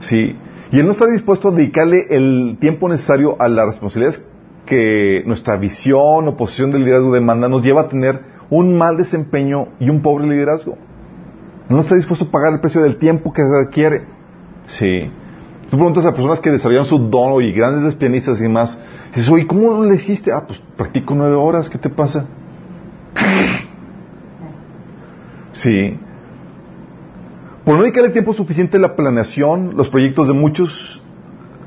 [0.00, 0.36] ¿Sí?
[0.70, 4.22] Y él no está dispuesto a dedicarle el tiempo necesario a las responsabilidades
[4.66, 9.68] que nuestra visión o posición de liderazgo demanda, nos lleva a tener un mal desempeño
[9.78, 10.76] y un pobre liderazgo.
[11.68, 14.04] No está dispuesto a pagar el precio del tiempo que requiere.
[14.66, 15.10] Sí.
[15.70, 18.78] Tú preguntas a personas que desarrollan su don y grandes pianistas y demás,
[19.12, 20.32] y dices, oye, ¿cómo lo hiciste?
[20.32, 22.26] Ah, pues practico nueve horas, ¿qué te pasa?
[25.52, 25.96] Sí.
[27.64, 31.00] Por no dedicarle tiempo suficiente a la planeación, los proyectos de muchos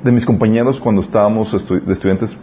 [0.04, 2.38] de mis compañeros cuando estábamos de estudiantes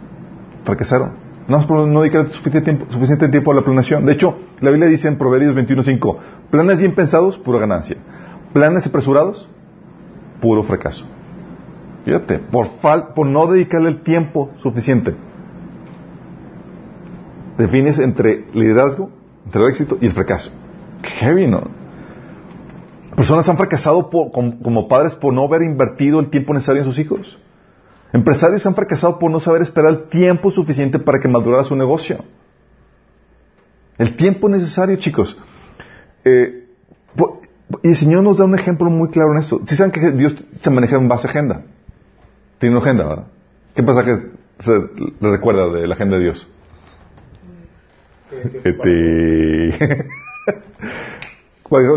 [0.65, 1.13] fracasaron.
[1.47, 4.05] No, no dedicar suficiente tiempo, suficiente tiempo a la planeación.
[4.05, 6.17] De hecho, la Biblia dice en Proverbios 21.5,
[6.49, 7.97] planes bien pensados, pura ganancia.
[8.51, 9.47] Planes apresurados,
[10.41, 11.05] puro fracaso.
[12.05, 12.69] Fíjate, por,
[13.15, 15.15] por no dedicarle el tiempo suficiente.
[17.57, 19.09] Defines entre liderazgo,
[19.45, 20.51] entre el éxito y el fracaso.
[21.01, 21.63] Heavy, ¿no?
[23.15, 27.39] Personas han fracasado como, padres por no haber invertido el tiempo necesario en sus hijos.
[28.13, 32.17] Empresarios han fracasado por no saber esperar el tiempo suficiente para que madurara su negocio.
[33.97, 35.37] El tiempo necesario, chicos.
[36.23, 36.67] Eh,
[37.81, 39.61] y el Señor nos da un ejemplo muy claro en esto.
[39.65, 41.63] Si saben que Dios se maneja en base a agenda.
[42.59, 43.27] Tiene una agenda, ¿verdad?
[43.75, 44.15] ¿Qué pasa que
[44.59, 44.71] se
[45.19, 46.47] le recuerda de la agenda de Dios?
[48.63, 50.05] Este...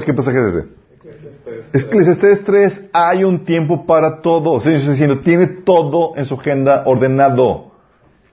[0.05, 0.79] ¿Qué pasaje es ese?
[1.73, 4.61] Eclesiastes 3, hay un tiempo para todo.
[4.61, 7.73] Señor está diciendo, tiene todo en su agenda ordenado.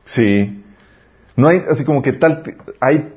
[0.05, 0.63] Sí.
[1.35, 2.43] No hay así como que tal,
[2.79, 3.13] hay,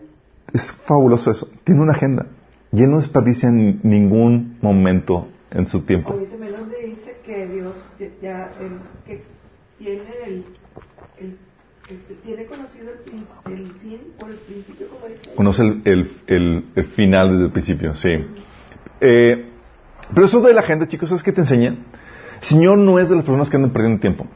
[0.53, 1.49] es fabuloso eso.
[1.65, 2.27] Tiene una agenda.
[2.73, 6.13] Y él no desperdicia en ningún momento en su tiempo.
[6.13, 6.49] Ahorita me
[6.87, 7.75] dice que Dios
[8.23, 9.23] ya el que
[9.79, 10.45] tiene el,
[11.89, 15.35] este, tiene conocido el, fin por el principio, como dice.
[15.35, 15.83] Conoce el,
[16.27, 18.11] el- el- final desde el principio, sí.
[19.01, 19.49] Eh,
[20.15, 21.77] pero eso de la agenda, chicos, ¿sabes qué te enseña?
[22.41, 24.27] Señor no es de las personas que andan perdiendo tiempo.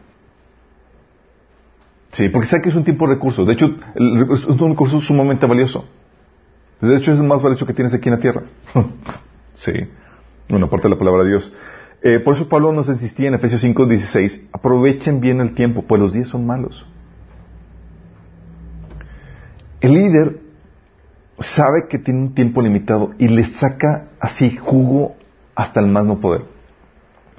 [2.13, 3.45] Sí, porque sabe que es un tiempo de recurso.
[3.45, 5.87] De hecho, es un recurso sumamente valioso.
[6.81, 8.43] De hecho, es el más valioso que tienes aquí en la tierra.
[9.55, 9.73] sí.
[10.49, 11.53] Bueno, aparte de la palabra de Dios.
[12.05, 16.01] Eh, por eso Pablo nos insistía en Efesios 5, 16, aprovechen bien el tiempo, pues
[16.01, 16.85] los días son malos.
[19.81, 20.41] El líder
[21.39, 25.17] sabe que tiene un tiempo limitado y le saca así jugo
[25.55, 26.45] hasta el más no poder.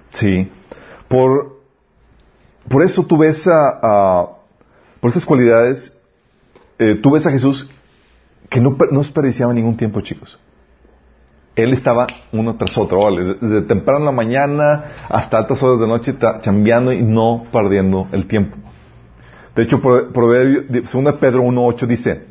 [0.09, 0.49] Sí.
[1.09, 1.59] Por,
[2.69, 4.29] por eso tú ves a,
[5.01, 5.95] por estas cualidades,
[6.79, 7.69] eh, tú ves a Jesús
[8.49, 10.39] que no, no desperdiciaba ningún tiempo, chicos.
[11.55, 15.87] Él estaba uno tras otro, órale, desde temprano en la mañana hasta altas horas de
[15.87, 18.57] noche chambeando y no perdiendo el tiempo.
[19.55, 22.25] De hecho, Pro- Proverbio, de- 2 Pedro 1.8 dice,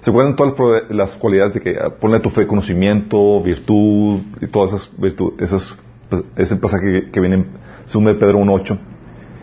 [0.00, 0.52] ¿se acuerdan todas
[0.90, 5.74] las, cualidades de que ah, ponle tu fe conocimiento, virtud y todas esas virtudes, esas,
[6.10, 7.46] pues, ese pasaje que, que viene en
[7.90, 8.78] 2 Pedro 1.8?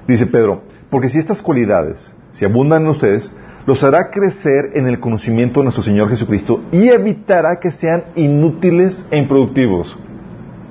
[0.08, 3.32] Dice Pedro, porque si estas cualidades, si abundan en ustedes,
[3.68, 9.06] los hará crecer en el conocimiento de nuestro Señor Jesucristo y evitará que sean inútiles
[9.12, 10.00] e improductivos.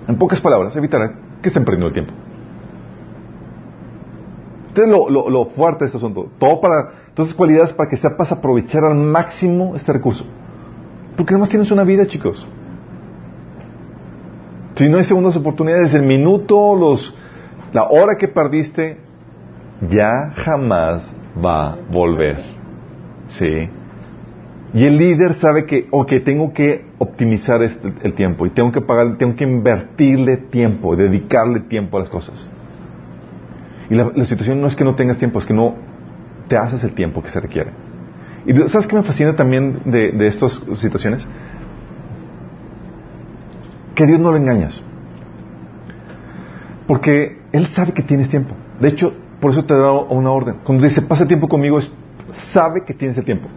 [0.09, 2.15] En pocas palabras, evitará que estén perdiendo el tiempo.
[4.69, 6.31] Este es lo, fuerte de este asunto.
[6.39, 6.93] Todo para,
[7.37, 10.25] cualidades para que sepas aprovechar al máximo este recurso.
[11.19, 12.47] Porque además tienes una vida, chicos.
[14.75, 17.15] Si no hay segundas oportunidades, el minuto, los,
[17.75, 19.01] la hora que perdiste,
[19.87, 21.11] ya jamás
[21.45, 22.56] va a volver.
[23.29, 23.69] Sí.
[24.75, 28.81] Y el líder sabe que, ok, tengo que optimizar este- el tiempo y tengo que
[28.81, 32.51] pagar, tengo que invertirle tiempo, dedicarle tiempo a las cosas.
[33.89, 35.77] Y la, situación no es que no tengas tiempo, es que no
[36.49, 37.71] te haces el tiempo que se requiere.
[38.45, 41.27] Y ¿sabes qué me fascina también de, de estas situaciones?
[43.95, 44.83] Que Dios no lo engañas.
[46.87, 48.55] Porque Él sabe que tienes tiempo.
[48.81, 50.57] De hecho, por eso te da una orden.
[50.65, 51.93] Cuando dice, pasa tiempo conmigo, es,
[52.53, 53.49] sabe que tienes el tiempo.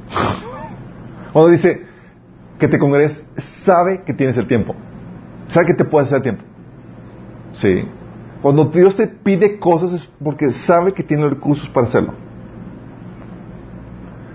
[1.33, 1.85] Cuando dice
[2.57, 3.25] que te congregues,
[3.63, 4.75] sabe que tienes el tiempo.
[5.47, 6.43] Sabe que te puede hacer el tiempo.
[7.53, 7.85] Sí.
[8.41, 12.13] Cuando Dios te pide cosas es porque sabe que tiene recursos para hacerlo.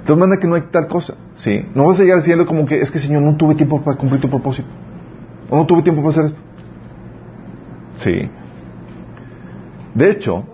[0.06, 1.14] Tal manera que no hay tal cosa.
[1.34, 1.64] ¿sí?
[1.74, 4.20] No vas a llegar diciendo como que es que Señor no tuve tiempo para cumplir
[4.20, 4.68] tu propósito.
[5.50, 6.40] O no tuve tiempo para hacer esto.
[7.96, 8.30] Sí.
[9.94, 10.44] De hecho,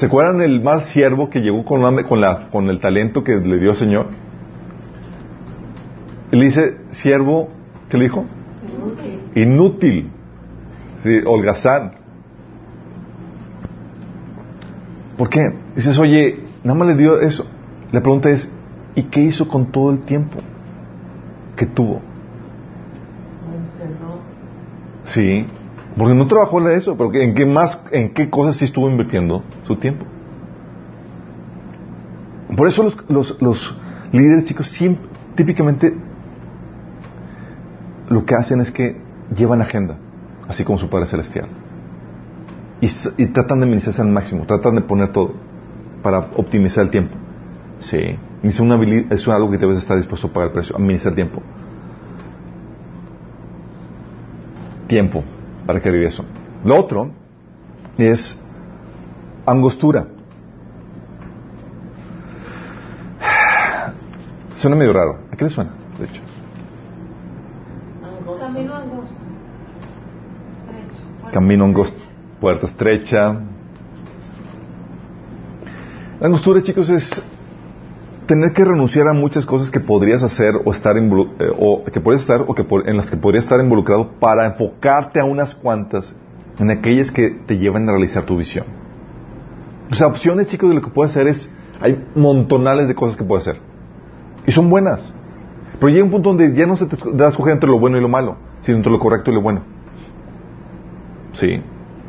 [0.00, 3.36] ¿se acuerdan del mal siervo que llegó con, la- con, la- con el talento que
[3.36, 4.06] le dio el Señor?
[6.30, 7.50] Le dice, siervo,
[7.90, 8.24] ¿qué le dijo?
[8.66, 9.20] Inútil.
[9.34, 10.10] Inútil.
[11.02, 11.92] Sí, holgazán.
[15.18, 15.40] ¿Por qué?
[15.76, 17.46] Dices, oye, nada más le dio eso.
[17.92, 18.50] La pregunta es,
[18.94, 20.38] ¿y qué hizo con todo el tiempo
[21.56, 22.00] que tuvo?
[23.54, 24.20] Encerró.
[25.04, 25.46] Sí,
[25.96, 29.42] porque no trabajó en eso, pero ¿en qué más, en qué cosas sí estuvo invirtiendo
[29.64, 30.06] su tiempo?
[32.56, 33.78] Por eso los, los, los
[34.12, 35.94] líderes chicos siempre, típicamente
[38.08, 38.96] lo que hacen es que
[39.36, 39.96] llevan agenda,
[40.48, 41.48] así como su Padre Celestial.
[42.80, 45.34] Y, tratan de administrarse al máximo, tratan de poner todo
[46.02, 47.14] para optimizar el tiempo.
[47.80, 47.98] Sí,
[48.42, 51.42] es, una habili- es algo que debes estar dispuesto a pagar el precio, administrar tiempo.
[54.88, 55.22] tiempo
[55.70, 56.24] para que vive eso.
[56.64, 57.12] Lo otro
[57.96, 58.36] es
[59.46, 60.04] angostura.
[64.56, 65.20] Suena medio raro.
[65.30, 65.70] ¿A qué le suena?
[65.96, 66.20] De hecho.
[68.40, 69.14] Camino angosto.
[70.66, 71.30] Estrecho.
[71.30, 72.00] Camino angosto,
[72.40, 73.40] puerta estrecha.
[76.18, 77.22] La angostura, chicos, es
[78.30, 81.02] tener que renunciar a muchas cosas que podrías hacer o estar eh,
[81.58, 85.24] o que podrías estar o que en las que podrías estar involucrado para enfocarte a
[85.24, 86.14] unas cuantas
[86.60, 88.66] en aquellas que te llevan a realizar tu visión.
[89.90, 91.50] O sea, opciones, chicos, de lo que puedes hacer es
[91.80, 93.60] hay montonales de cosas que puedes hacer
[94.46, 95.12] y son buenas.
[95.80, 98.00] Pero llega un punto donde ya no se te da escoger entre lo bueno y
[98.00, 99.62] lo malo, sino entre lo correcto y lo bueno.
[101.32, 101.60] Sí.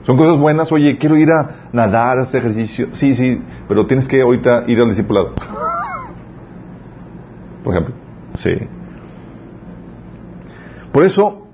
[0.04, 2.90] Son cosas buenas, oye, quiero ir a nadar, hacer ejercicio.
[2.92, 5.34] Sí, sí, pero tienes que ahorita ir al discipulado.
[7.64, 7.94] Por ejemplo.
[8.36, 8.52] Sí.
[10.92, 11.48] Por eso,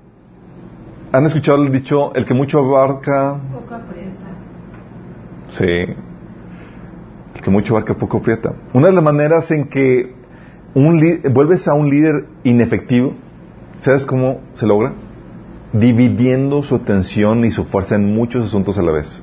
[1.12, 4.26] han escuchado el dicho, el que mucho abarca, Poco aprieta.
[5.50, 5.94] sí.
[7.36, 8.52] El que mucho abarca poco aprieta.
[8.72, 10.12] Una de las maneras en que
[10.74, 13.14] un li- vuelves a un líder inefectivo,
[13.78, 14.92] ¿sabes cómo se logra?
[15.70, 19.22] dividiendo su atención y su fuerza en muchos asuntos a la vez.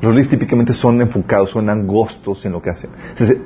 [0.00, 2.90] Los líderes típicamente son enfocados, son angostos en lo que hacen.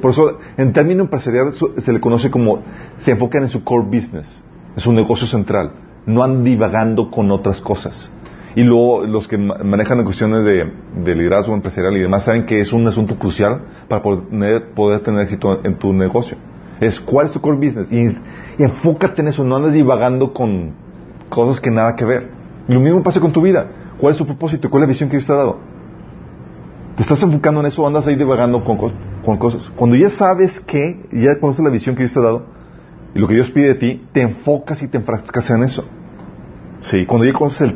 [0.00, 2.62] Por eso, en término empresarial, se le conoce como,
[2.98, 4.42] se enfocan en su core business,
[4.76, 5.72] en su negocio central.
[6.06, 8.12] No andan divagando con otras cosas.
[8.54, 12.86] Y luego, los que manejan cuestiones de, liderazgo empresarial y demás saben que es un
[12.86, 16.36] asunto crucial para poder, tener éxito en tu negocio.
[16.80, 17.92] Es cuál es tu core business.
[17.92, 18.06] Y,
[18.58, 20.72] y enfócate en eso, no andes divagando con
[21.30, 22.30] cosas que nada que ver.
[22.68, 23.66] Y lo mismo pasa con tu vida.
[23.98, 24.70] ¿Cuál es tu propósito?
[24.70, 25.73] ¿Cuál es la visión que Dios te ha dado?
[26.96, 28.78] ¿Te estás enfocando en eso andas ahí divagando con,
[29.24, 29.70] con cosas?
[29.70, 32.46] Cuando ya sabes que, ya conoces la visión que Dios te ha dado
[33.14, 35.84] y lo que Dios pide de ti, te enfocas y te enfrascas en eso.
[36.80, 37.72] Sí, cuando ya conoces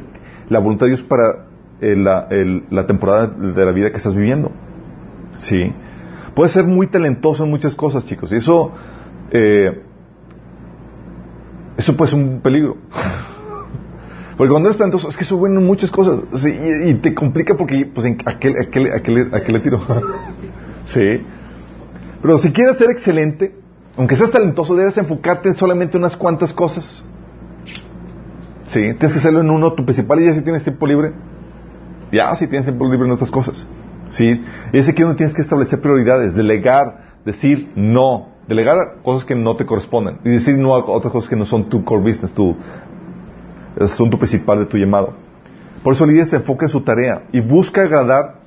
[0.49, 1.47] la voluntad de Dios para
[1.81, 2.29] la,
[2.71, 4.53] la, temporada de la vida que estás viviendo.
[5.39, 5.73] Sí.
[6.35, 8.31] Puedes ser muy talentoso en muchas cosas, chicos.
[8.33, 8.73] Y eso,
[9.31, 9.83] eh,
[11.77, 12.77] eso puede ser un peligro.
[14.39, 16.21] Porque cuando eres talentoso, es que eso bueno en muchas cosas.
[16.45, 19.81] y, te complica porque, pues, ¿a qué, le tiro?
[20.87, 21.23] sí.
[22.23, 23.57] Pero si quieres ser excelente,
[23.97, 27.05] aunque seas talentoso, debes enfocarte en solamente unas cuantas cosas.
[28.69, 31.13] Sí, tienes que hacerlo en uno, tu principal, y ya si tienes tiempo libre.
[32.13, 33.67] Ya, si tienes tiempo libre en otras cosas.
[34.11, 34.41] Sí,
[34.73, 39.57] y es aquí donde tienes que establecer prioridades, delegar, decir no, delegar cosas que no
[39.57, 42.57] te corresponden y decir no a otras cosas que no son tu core business, tu
[43.77, 45.15] el asunto principal de tu llamado.
[45.83, 48.41] Por eso el líder se enfoca en su tarea y busca agradar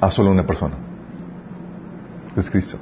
[0.00, 0.74] a solo una persona.
[2.36, 2.78] Es Cristo.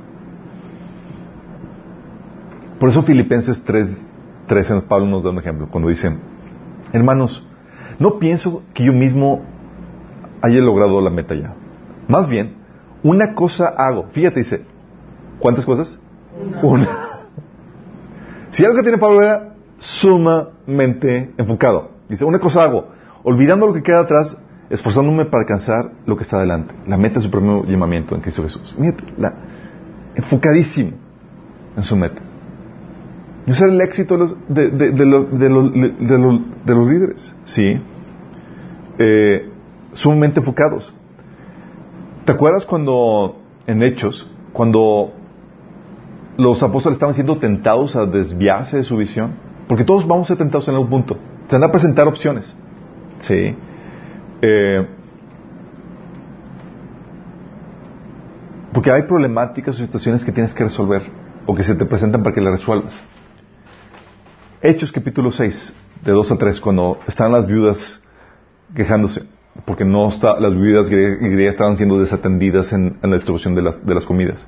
[2.79, 4.07] Por eso Filipenses 3,
[4.47, 6.17] 13, Pablo nos da un ejemplo cuando dice,
[6.93, 7.47] hermanos,
[7.99, 9.43] no pienso que yo mismo
[10.41, 11.55] haya logrado la meta ya.
[12.09, 12.55] Más bien,
[13.03, 14.09] una cosa hago.
[14.13, 14.65] Fíjate, dice,
[15.39, 15.99] ¿cuántas cosas?
[16.63, 16.89] Una.
[18.51, 19.50] Si algo que tiene Pablo era
[19.81, 21.91] sumamente enfocado.
[22.09, 22.89] Dice, una cosa hago,
[23.24, 24.37] olvidando lo que queda atrás,
[24.68, 26.74] esforzándome para alcanzar lo que está adelante.
[26.87, 28.76] La meta de su primer llamamiento en Cristo Jesús.
[30.14, 30.93] enfocadísimo
[31.76, 32.20] en su meta.
[33.47, 34.16] Ese es el éxito
[34.49, 37.35] de, los, líderes.
[37.45, 37.81] ¿Sí?
[38.99, 39.49] Eh,
[39.93, 40.95] sumamente enfocados.
[42.26, 45.12] ¿Te acuerdas cuando, en Hechos, cuando
[46.37, 49.50] los apóstoles estaban siendo tentados a desviarse de su visión?
[49.71, 51.16] Porque todos vamos a ser tentados en algún punto.
[51.49, 52.53] Se van a presentar opciones.
[53.21, 53.55] Sí.
[54.43, 54.87] Eh,
[58.73, 61.05] porque hay problemáticas o situaciones que tienes que resolver
[61.47, 63.01] o que se te presentan para que las resuelvas.
[64.61, 68.03] Hechos capítulo 6, de 2 a 3, cuando están las viudas
[68.75, 69.23] quejándose,
[69.66, 73.95] porque no está, las viudas griegas estaban siendo desatendidas en, la distribución de las, de
[73.95, 74.45] las comidas.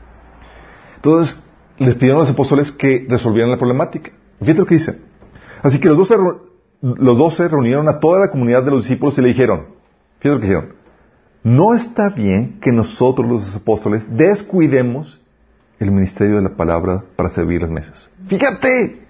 [0.97, 1.47] Entonces,
[1.79, 4.11] les pidieron a los apóstoles que resolvieran la problemática.
[4.41, 5.12] Fíjate lo que dice.
[5.63, 6.17] Así que los doce,
[6.81, 9.67] los doce reunieron a toda la comunidad de los discípulos y le dijeron,
[10.19, 10.75] fíjate lo que dijeron,
[11.45, 15.21] no está bien que nosotros los apóstoles descuidemos
[15.79, 18.11] el ministerio de la palabra para servir las mesas.
[18.29, 19.07] Fíjate,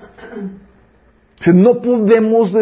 [1.55, 2.53] no podemos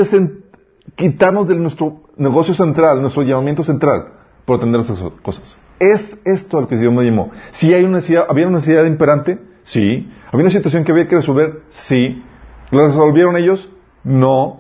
[0.97, 4.13] quitarnos de nuestro negocio central, nuestro llamamiento central,
[4.45, 5.57] por atender nuestras cosas.
[5.79, 7.31] Es esto al que Dios me llamó.
[7.53, 10.11] Si hay una necesidad, había una necesidad imperante, sí.
[10.29, 12.23] Había una situación que había que resolver, sí.
[12.71, 13.71] ¿Lo resolvieron ellos?
[14.05, 14.59] No.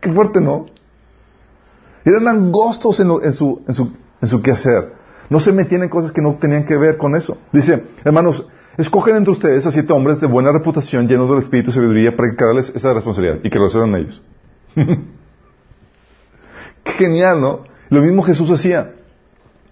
[0.00, 0.66] Qué fuerte, ¿no?
[2.04, 4.92] Eran angostos en, su, en, su, en su quehacer.
[5.28, 7.38] No se metían en cosas que no tenían que ver con eso.
[7.52, 8.46] Dice, hermanos,
[8.76, 12.34] escogen entre ustedes a siete hombres de buena reputación, llenos del espíritu y sabiduría, para
[12.36, 14.22] cargarles esa responsabilidad y que lo hagan ellos.
[16.84, 17.64] Qué genial, ¿no?
[17.88, 18.92] Lo mismo Jesús hacía.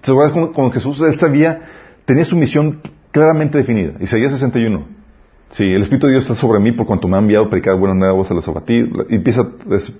[0.00, 1.00] ¿Te acuerdas con, Jesús?
[1.00, 1.62] Él sabía,
[2.04, 2.80] tenía su misión
[3.12, 3.92] claramente definida.
[4.00, 4.93] Isaías 61.
[5.54, 7.76] Sí, el Espíritu de Dios está sobre mí por cuanto me ha enviado a predicar
[7.76, 9.06] buenas nuevas a los abatidos.
[9.08, 9.94] Y empieza esos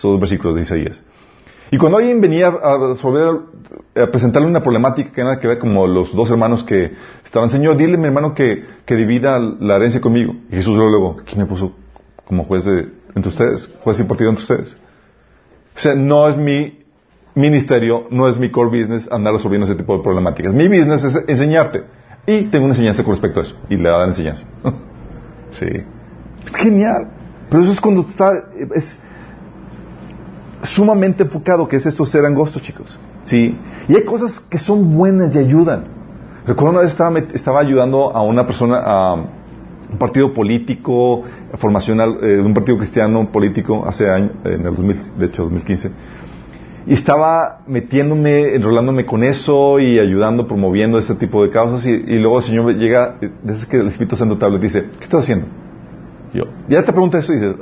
[0.00, 1.02] dos versículos de Isaías.
[1.72, 6.14] Y cuando alguien venía a, a presentarle una problemática que nada que ver como los
[6.14, 6.92] dos hermanos que
[7.24, 10.34] estaban, Señor, dile a mi hermano que, que divida la herencia conmigo.
[10.48, 11.72] Y Jesús luego, ¿quién me puso
[12.24, 12.86] como juez de,
[13.16, 13.68] entre ustedes?
[13.82, 14.76] Juez y partido entre ustedes.
[15.76, 16.84] O sea, no es mi
[17.34, 20.54] ministerio, no es mi core business andar resolviendo ese tipo de problemáticas.
[20.54, 21.82] Mi business es enseñarte.
[22.28, 23.56] Y tengo una enseñanza con respecto a eso.
[23.68, 24.46] Y le da la enseñanza.
[25.50, 25.66] Sí.
[26.44, 27.08] Es genial.
[27.48, 28.32] Pero eso es cuando está,
[28.74, 28.98] es
[30.62, 32.98] sumamente enfocado, que es esto ser angosto, chicos.
[33.22, 33.58] Sí.
[33.88, 35.84] Y hay cosas que son buenas y ayudan.
[36.46, 41.24] Recuerdo una vez estaba, estaba ayudando a una persona, a un partido político,
[41.58, 45.90] formación eh, de un partido cristiano político, hace años, en el 2000, de hecho 2015.
[46.86, 51.86] Y estaba metiéndome, enrolándome con eso y ayudando, promoviendo ese tipo de causas.
[51.86, 55.24] Y, luego el Señor llega, desde que el Espíritu Santo te habla, dice, ¿qué estás
[55.24, 55.46] haciendo?
[56.32, 57.56] Yo, ya te pregunta eso y dices.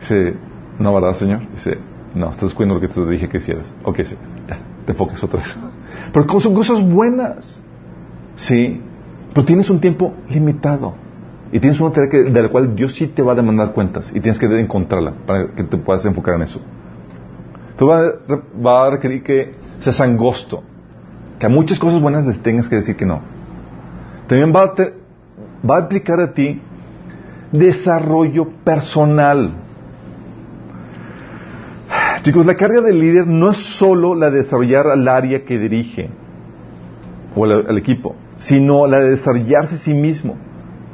[0.00, 0.34] Dice,
[0.78, 1.40] no, ¿verdad, Señor?
[1.52, 1.78] Dice,
[2.14, 3.72] no, estás descuidando lo que te dije que hicieras.
[3.84, 4.16] Ok, sí,
[4.48, 5.56] ya, te enfocas otra vez.
[6.12, 7.60] Pero son cosas buenas.
[8.36, 8.80] Sí,
[9.32, 10.94] pero tienes un tiempo limitado.
[11.52, 14.10] Y tienes una tarea que, de la cual Dios sí te va a demandar cuentas.
[14.10, 16.60] Y tienes que encontrarla para que te puedas enfocar en eso.
[17.76, 18.14] Tú va,
[18.64, 20.62] va a requerir que seas angosto.
[21.38, 23.20] Que a muchas cosas buenas les tengas que decir que no.
[24.28, 24.74] También va a,
[25.68, 25.88] va a
[26.34, 26.60] ti
[27.52, 29.52] desarrollo personal.
[32.22, 36.08] Chicos, la carga del líder no es solo la de desarrollar al área que dirige
[37.36, 40.36] o al equipo, sino la de desarrollarse a sí mismo.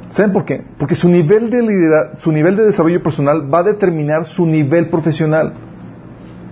[0.09, 0.61] ¿Saben por qué?
[0.77, 4.89] Porque su nivel de liderazgo, su nivel de desarrollo personal va a determinar su nivel
[4.89, 5.53] profesional.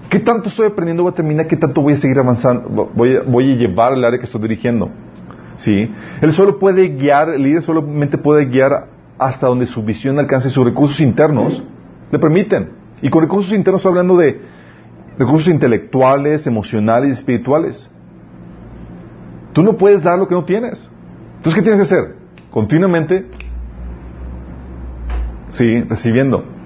[0.10, 3.22] ¿Qué tanto estoy aprendiendo va a determinar qué tanto voy a seguir avanzando, voy a,
[3.22, 4.90] voy a llevar el área que estoy dirigiendo?
[5.58, 5.92] ¿Sí?
[6.22, 8.88] Él solo puede guiar, el líder solamente puede guiar
[9.20, 11.64] hasta donde su visión alcance sus recursos internos
[12.12, 12.72] le permiten.
[13.02, 14.42] Y con recursos internos estoy hablando de
[15.18, 17.90] recursos intelectuales, emocionales y espirituales.
[19.54, 20.90] Tú no puedes dar lo que no tienes.
[21.38, 22.16] Entonces, ¿qué tienes que hacer?
[22.50, 23.26] Continuamente,
[25.50, 26.59] sí, recibiendo.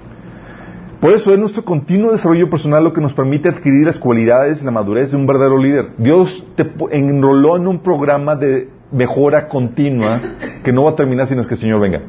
[1.04, 4.64] Por eso es nuestro continuo desarrollo personal lo que nos permite adquirir las cualidades y
[4.64, 5.90] la madurez de un verdadero líder.
[5.98, 10.18] Dios te enroló en un programa de mejora continua
[10.64, 12.00] que no va a terminar sino que el Señor venga.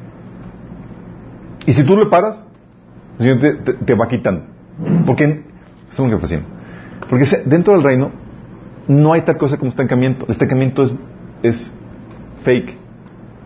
[1.66, 2.46] Y si tú le paras,
[3.20, 4.44] el Señor te, va quitando.
[5.06, 5.44] Porque,
[5.92, 6.44] es un fascina.
[7.10, 8.12] Porque dentro del reino
[8.88, 10.24] no hay tal cosa como estancamiento.
[10.28, 10.94] El estancamiento es,
[11.44, 11.74] es
[12.44, 12.78] fake.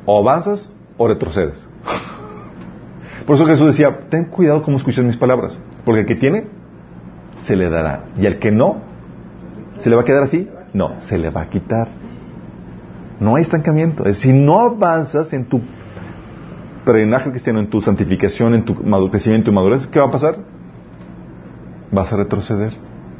[0.06, 1.68] O avanzas o retrocedes.
[3.30, 5.60] Por eso Jesús decía, ten cuidado cómo escuchas mis palabras.
[5.86, 6.46] Porque el que tiene,
[7.38, 8.06] se le dará.
[8.18, 8.78] Y al que no,
[9.78, 10.50] ¿se le va a quedar así?
[10.74, 11.90] No, se le va a quitar.
[13.20, 14.06] No hay estancamiento.
[14.06, 15.62] Es si no avanzas en tu
[16.84, 18.74] peregrinaje cristiano, en tu santificación, en tu
[19.12, 20.38] crecimiento y madurez, ¿qué va a pasar?
[21.92, 22.74] Vas a retroceder.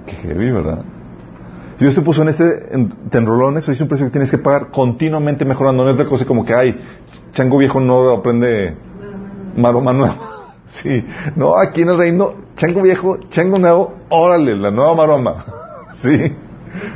[0.08, 0.86] Qué heavy, ¿verdad?
[1.78, 4.12] Si Dios te puso en ese, en, te enroló en eso, es un precio que
[4.12, 5.84] tienes que pagar continuamente mejorando.
[5.84, 6.74] No es otra cosa como que, ay,
[7.34, 8.89] chango viejo no aprende
[9.56, 10.16] maroma nueva.
[10.68, 11.04] Sí,
[11.36, 15.46] no, aquí en el reino, chango viejo, chango nuevo, órale, la nueva maroma.
[15.94, 16.32] Sí,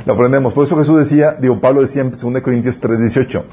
[0.06, 0.54] lo aprendemos.
[0.54, 3.44] Por eso Jesús decía, digo, Pablo decía en 2 Corintios 3, 18.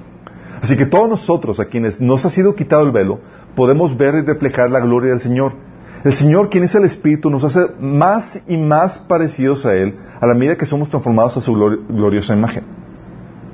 [0.62, 3.20] Así que todos nosotros, a quienes nos ha sido quitado el velo,
[3.56, 5.54] podemos ver y reflejar la gloria del Señor.
[6.04, 10.28] El Señor, quien es el Espíritu, nos hace más y más parecidos a Él a
[10.28, 12.64] la medida que somos transformados a su gloriosa imagen.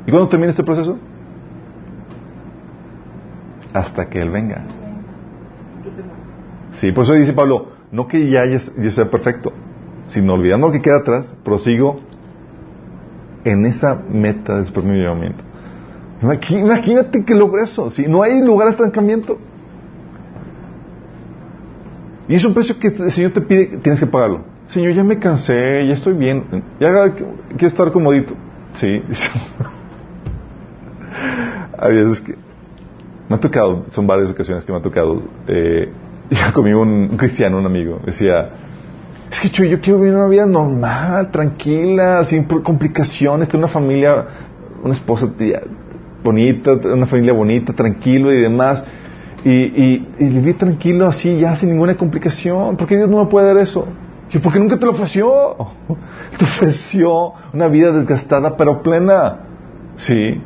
[0.06, 0.98] ¿Y cuándo termina este proceso?
[3.74, 4.64] Hasta que Él venga.
[6.78, 8.44] Sí, por eso dice Pablo, no que ya
[8.92, 9.52] sea perfecto,
[10.10, 12.00] sino olvidando lo que queda atrás, prosigo
[13.44, 15.44] en esa meta del primer llamamiento.
[16.22, 19.40] Imagínate que logre eso, si no hay lugar a estancamiento.
[22.28, 24.42] Y es un precio que el Señor te pide, tienes que pagarlo.
[24.68, 28.34] Señor, ya me cansé, ya estoy bien, ya quiero estar comodito.
[28.74, 28.88] Sí.
[31.80, 32.36] Hay veces que
[33.30, 35.92] me ha tocado, son varias ocasiones que me ha tocado, eh,
[36.30, 38.50] ya conmigo un, un, cristiano, un amigo, decía,
[39.32, 44.26] es que yo, yo quiero vivir una vida normal, tranquila, sin complicaciones, tener una familia,
[44.84, 45.62] una esposa tía,
[46.24, 48.84] bonita, una familia bonita, tranquilo y demás.
[49.44, 52.76] Y, y, y, vivir tranquilo así, ya sin ninguna complicación.
[52.76, 53.88] ¿Por qué Dios no me puede dar eso?
[54.30, 55.56] Yo, porque nunca te lo ofreció.
[56.38, 59.40] Te ofreció una vida desgastada pero plena.
[59.96, 60.42] Sí.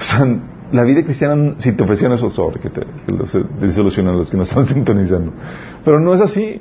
[0.00, 0.26] O sea,
[0.72, 4.36] la vida cristiana, si te ofrecían eso, sobre que te, que los, disolucionan los que
[4.36, 5.32] no están sintonizando.
[5.84, 6.60] Pero no es así.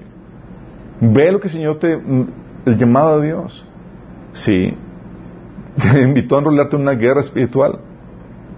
[1.01, 1.93] Ve lo que el Señor te.
[1.93, 3.65] El llamado de Dios.
[4.33, 4.73] Sí.
[5.81, 7.79] Te invitó a enrolarte en una guerra espiritual.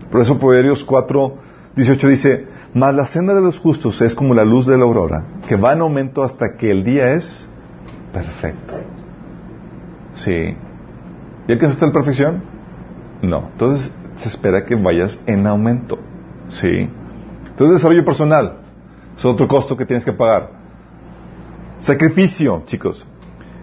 [0.10, 1.34] Por eso, Proverbios 4,
[1.76, 5.26] 18 dice: Mas la senda de los justos es como la luz de la aurora,
[5.47, 7.47] que va en aumento hasta que el día es
[8.14, 8.74] perfecto.
[10.14, 10.56] Sí.
[11.47, 12.41] ¿Y alcanzaste la perfección?
[13.22, 13.50] No.
[13.52, 15.97] Entonces, se espera que vayas en aumento.
[16.49, 16.89] ¿Sí?
[17.49, 18.59] Entonces, desarrollo personal
[19.17, 20.51] es otro costo que tienes que pagar.
[21.80, 23.05] Sacrificio, chicos,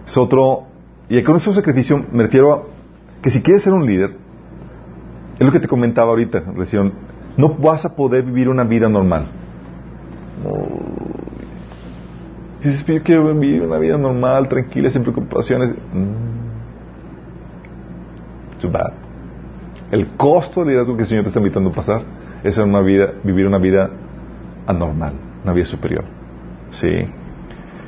[0.05, 0.67] es otro.
[1.09, 2.63] Y con ese sacrificio me refiero a
[3.21, 4.15] que si quieres ser un líder,
[5.39, 6.93] es lo que te comentaba ahorita, recién,
[7.37, 9.27] no vas a poder vivir una vida normal.
[12.63, 15.73] Dices, yo quiero vivir una vida normal, tranquila, sin preocupaciones.
[18.59, 19.06] Too bad.
[19.91, 22.01] El costo del liderazgo que el Señor te está invitando a pasar
[22.43, 23.89] es una vida, vivir una vida
[24.65, 25.13] anormal,
[25.43, 26.03] una vida superior.
[26.71, 27.05] Sí.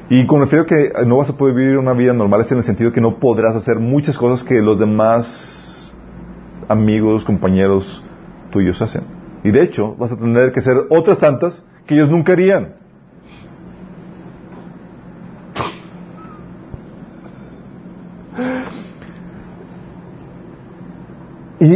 [0.09, 2.63] Y con refiero que no vas a poder vivir una vida normal es en el
[2.63, 5.93] sentido que no podrás hacer muchas cosas que los demás
[6.67, 8.03] amigos, compañeros
[8.51, 9.03] tuyos hacen.
[9.43, 12.75] Y de hecho, vas a tener que hacer otras tantas que ellos nunca harían.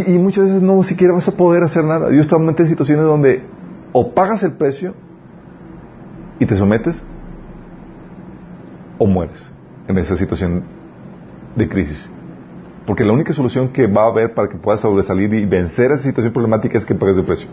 [0.01, 2.09] Y, muchas veces no siquiera vas a poder hacer nada.
[2.09, 3.43] Dios te en situaciones donde
[3.91, 4.95] o pagas el precio
[6.39, 7.03] y te sometes
[8.97, 9.45] o mueres
[9.87, 10.63] en esa situación
[11.55, 12.09] de crisis.
[12.87, 16.03] Porque la única solución que va a haber para que puedas sobresalir y vencer esa
[16.03, 17.47] situación problemática es que pagues el precio.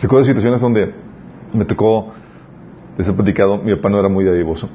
[0.00, 0.94] Recuerdo situaciones donde
[1.52, 2.12] me tocó,
[2.96, 4.68] les mi papá no era muy dadivoso.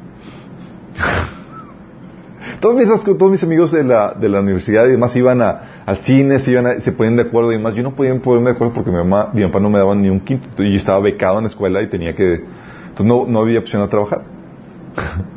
[2.59, 5.97] todos, mis, todos mis amigos de la, de la universidad y demás iban a, al
[5.97, 7.75] cine, se, iban se ponían de acuerdo y demás.
[7.75, 10.09] Yo no podía ponerme de acuerdo porque mi mamá, mi papá no me daba ni
[10.09, 10.47] un quinto.
[10.57, 12.41] Yo estaba becado en la escuela y tenía que...
[12.89, 14.23] Entonces no, no había opción a trabajar.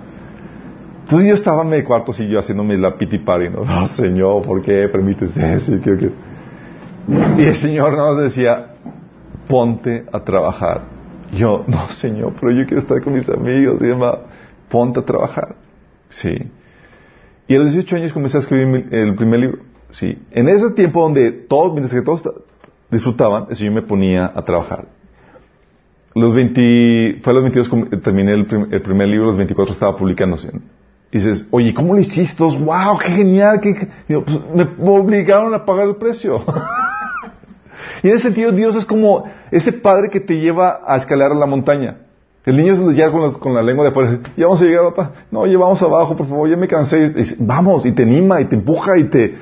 [1.02, 3.88] Entonces yo estaba en mi cuarto así yo haciéndome la piti party, ¿no?
[3.88, 5.72] Señor, ¿por qué permites eso?
[7.38, 8.74] Y el señor nos decía,
[9.48, 10.82] ponte a trabajar.
[11.32, 14.16] Yo, no señor, pero yo quiero estar con mis amigos y demás.
[14.68, 15.56] Ponte a trabajar.
[16.10, 16.50] Sí.
[17.46, 19.58] Y a los 18 años comencé a escribir el primer libro.
[19.90, 20.18] Sí.
[20.30, 22.28] En ese tiempo donde todos, mientras que todos
[22.90, 24.86] disfrutaban, eso yo me ponía a trabajar.
[26.14, 30.50] Los 20, fue a los 22 terminé el, primer libro, los 24 estaba publicándose.
[31.10, 32.42] Y dices, oye, ¿cómo lo hiciste?
[32.42, 32.98] ¡Wow!
[32.98, 33.60] ¡Qué genial!
[33.60, 34.40] Qué, pues,
[34.78, 36.42] me obligaron a pagar el precio.
[38.02, 41.46] y en ese sentido, Dios es como ese padre que te lleva a escalar la
[41.46, 41.98] montaña.
[42.44, 45.12] El niño ya con, con la lengua de afuera, ya vamos a llegar, papá.
[45.30, 46.98] No, llevamos abajo, por favor, ya me cansé.
[46.98, 49.36] Y dice, vamos, y te anima, y te empuja, y te,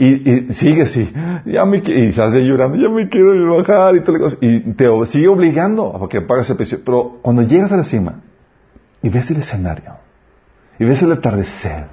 [0.00, 1.12] y, y sigue así,
[1.44, 5.26] ya me, y se hace llorando, ya me quiero bajar, y, todo, y te sigue
[5.26, 6.78] obligando a que pagues el precio.
[6.84, 8.20] Pero cuando llegas a la cima,
[9.02, 9.94] y ves el escenario,
[10.78, 11.86] y ves el atardecer,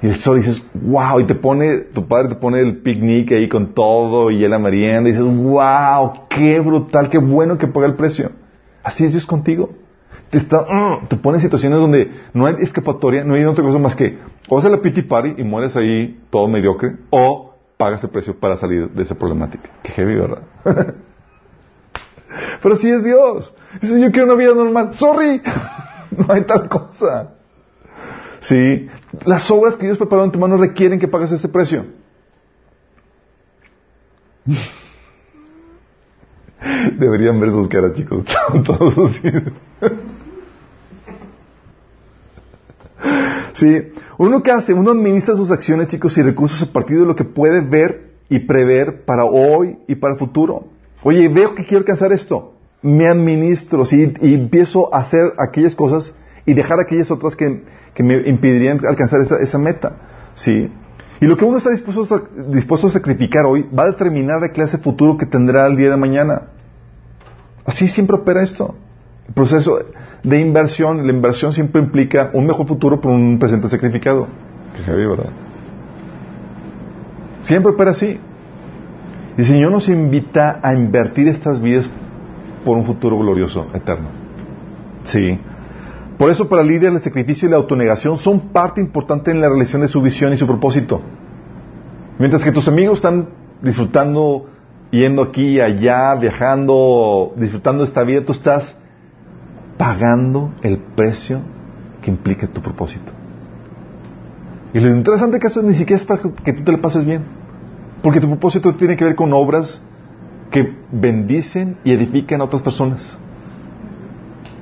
[0.00, 3.46] y el sol, dices, wow, y te pone, tu padre te pone el picnic ahí
[3.46, 7.94] con todo, y la merienda, y dices, wow, qué brutal, qué bueno que paga el
[7.94, 8.30] precio.
[8.82, 9.70] Así es Dios contigo.
[10.34, 13.78] Te, está, mm, te pone en situaciones donde no hay escapatoria, no hay otra cosa
[13.78, 14.18] más que
[14.48, 18.56] o haces la pity party y mueres ahí todo mediocre, o pagas el precio para
[18.56, 19.70] salir de esa problemática.
[19.84, 20.42] Qué heavy, ¿verdad?
[22.60, 23.54] Pero así es Dios.
[23.80, 24.94] Dice, yo quiero una vida normal.
[24.94, 25.40] Sorry,
[26.18, 27.34] no hay tal cosa.
[28.40, 28.88] Sí,
[29.24, 31.86] las obras que Dios preparó en tu mano requieren que pagues ese precio.
[36.98, 38.24] Deberían ver sus caras, chicos.
[38.64, 39.30] Todos así.
[43.54, 47.14] Sí, uno que hace, uno administra sus acciones, chicos, y recursos a partir de lo
[47.14, 50.64] que puede ver y prever para hoy y para el futuro.
[51.04, 52.54] Oye, veo que quiero alcanzar esto.
[52.82, 54.12] Me administro, ¿sí?
[54.20, 57.62] Y empiezo a hacer aquellas cosas y dejar aquellas otras que,
[57.98, 59.96] me impedirían alcanzar esa, esa, meta,
[60.34, 60.68] ¿sí?
[61.20, 64.48] Y lo que uno está dispuesto a, dispuesto a sacrificar hoy va a determinar la
[64.48, 66.48] clase futuro que tendrá el día de mañana.
[67.64, 68.74] Así siempre opera esto.
[69.28, 69.78] El proceso,
[70.24, 71.06] de inversión.
[71.06, 74.26] La inversión siempre implica un mejor futuro por un presente sacrificado.
[74.84, 75.30] Que ¿verdad?
[77.42, 78.18] Siempre opera así.
[79.36, 81.88] Y el Señor nos invita a invertir estas vidas
[82.64, 84.08] por un futuro glorioso, eterno.
[85.04, 85.38] Sí.
[86.18, 89.82] Por eso para líder el sacrificio y la autonegación son parte importante en la realización
[89.82, 91.00] de su visión y su propósito.
[92.18, 93.28] Mientras que tus amigos están
[93.60, 94.46] disfrutando,
[94.90, 98.78] yendo aquí y allá, viajando, disfrutando de esta vida, tú estás
[99.76, 101.40] pagando el precio
[102.02, 103.12] que implica tu propósito.
[104.72, 107.22] Y lo interesante que eso ni siquiera es para que tú te lo pases bien.
[108.02, 109.80] Porque tu propósito tiene que ver con obras
[110.50, 113.18] que bendicen y edifican a otras personas.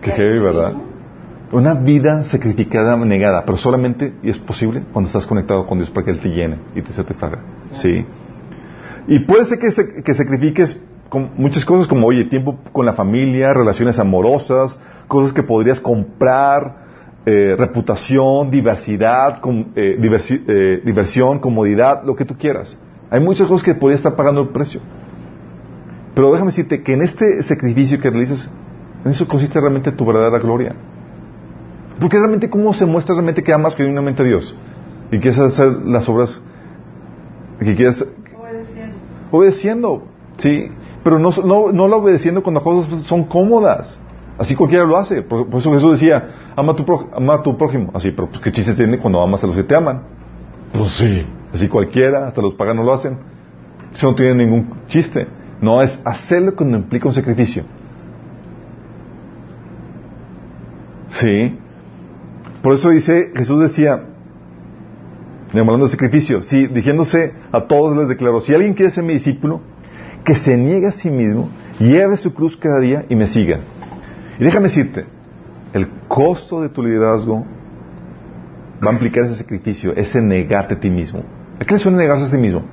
[0.01, 0.75] Que heavy, ¿verdad?
[1.51, 6.05] Una vida sacrificada, negada, pero solamente, y es posible, cuando estás conectado con Dios para
[6.05, 7.41] que Él te llene y te satisfaga.
[7.73, 8.07] Sí.
[9.09, 9.69] Y puede ser que,
[10.03, 14.79] que sacrifiques con muchas cosas como, oye, tiempo con la familia, relaciones amorosas,
[15.13, 19.43] cosas que podrías comprar, eh, reputación, diversidad,
[19.77, 22.79] eh, eh, diversión, comodidad, lo que tú quieras.
[23.11, 24.81] Hay muchas cosas que podrías estar pagando el precio.
[26.15, 28.51] Pero déjame decirte que en este sacrificio que realizas,
[29.05, 30.75] en eso consiste realmente tu verdadera gloria.
[32.01, 34.57] Porque realmente, ¿cómo se muestra realmente que amas genuinamente a Dios?
[35.11, 36.41] Y quieres hacer las obras
[37.59, 38.03] que quieres...
[38.35, 38.97] Obedeciendo.
[39.31, 40.03] Obedeciendo,
[40.39, 40.71] sí.
[41.05, 44.01] Pero no, no, no lo obedeciendo cuando las cosas son cómodas.
[44.39, 45.23] Así cualquiera lo hace.
[45.23, 47.91] Por, eso Jesús decía, ama a tu, ama a tu prójimo.
[47.95, 50.03] Así, pero pues, ¿qué chiste tiene cuando amas a los que te aman?
[50.73, 51.27] Pues sí.
[51.53, 53.19] Así cualquiera, hasta los paganos lo hacen.
[53.93, 55.27] Eso no tiene ningún chiste.
[55.61, 57.65] No es hacerlo cuando implica un sacrificio.
[61.09, 61.59] Sí.
[62.63, 64.03] Por eso dice, Jesús decía,
[65.61, 69.61] hablando de sacrificio, sí, dirigiéndose a todos les declaró, si alguien quiere ser mi discípulo,
[70.25, 73.61] que se niegue a sí mismo, lleve su cruz cada día y me siga.
[74.43, 75.07] Y déjame decirte,
[75.73, 77.47] el costo de tu liderazgo
[78.85, 81.23] va a implicar ese sacrificio, ese negarte a ti mismo.
[81.61, 82.65] ¿A qué le suena negarse a sí mismo?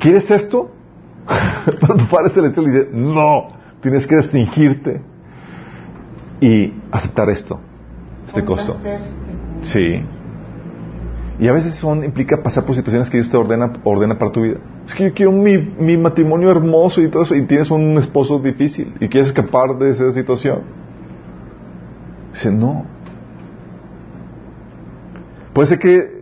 [0.00, 0.70] ¿Quieres esto?
[1.66, 3.48] Pero tu Padre Celestial le dice, no,
[3.82, 5.02] tienes que restringirte
[6.40, 7.60] y aceptar esto,
[8.26, 8.74] este costo.
[9.60, 10.02] Sí.
[11.40, 14.42] Y a veces son, implica pasar por situaciones que Dios te ordena, ordena para tu
[14.42, 14.56] vida.
[14.86, 18.40] Es que yo quiero mi, mi matrimonio hermoso y todo eso, y tienes un esposo
[18.40, 20.62] difícil y quieres escapar de esa situación.
[22.32, 22.84] Dice, no.
[25.52, 26.18] Puede ser que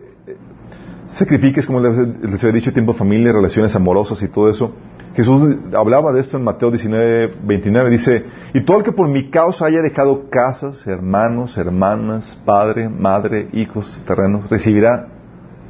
[1.07, 4.71] sacrifiques, como les, les había dicho, tiempo de familia, relaciones amorosas y todo eso.
[5.17, 7.89] Jesús hablaba de esto en Mateo 19, 29.
[7.89, 13.49] Dice, y todo el que por mi causa haya dejado casas, hermanos, hermanas, padre, madre,
[13.53, 15.07] hijos, terrenos, recibirá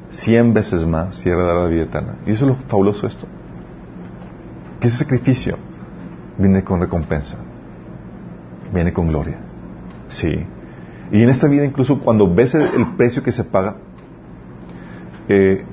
[0.10, 2.16] cien veces más y heredará la vida eterna.
[2.26, 3.26] Y eso es lo fabuloso esto.
[4.82, 5.58] Que ese sacrificio
[6.38, 7.38] viene con recompensa,
[8.74, 9.38] viene con gloria.
[10.10, 10.46] Sí.
[11.10, 13.78] Y en esta vida incluso cuando ves el, precio que se paga,
[15.30, 15.64] eh,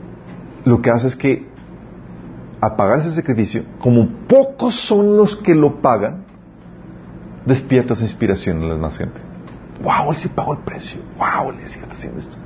[0.64, 1.53] lo que hace es que
[2.60, 6.24] a pagar ese sacrificio, como pocos son los que lo pagan,
[7.44, 9.20] despiertas inspiración en la gente.
[9.82, 10.12] ¡Wow!
[10.12, 11.00] Él sí pagó el precio.
[11.18, 11.50] ¡Wow!
[11.50, 12.36] Él sí está haciendo esto.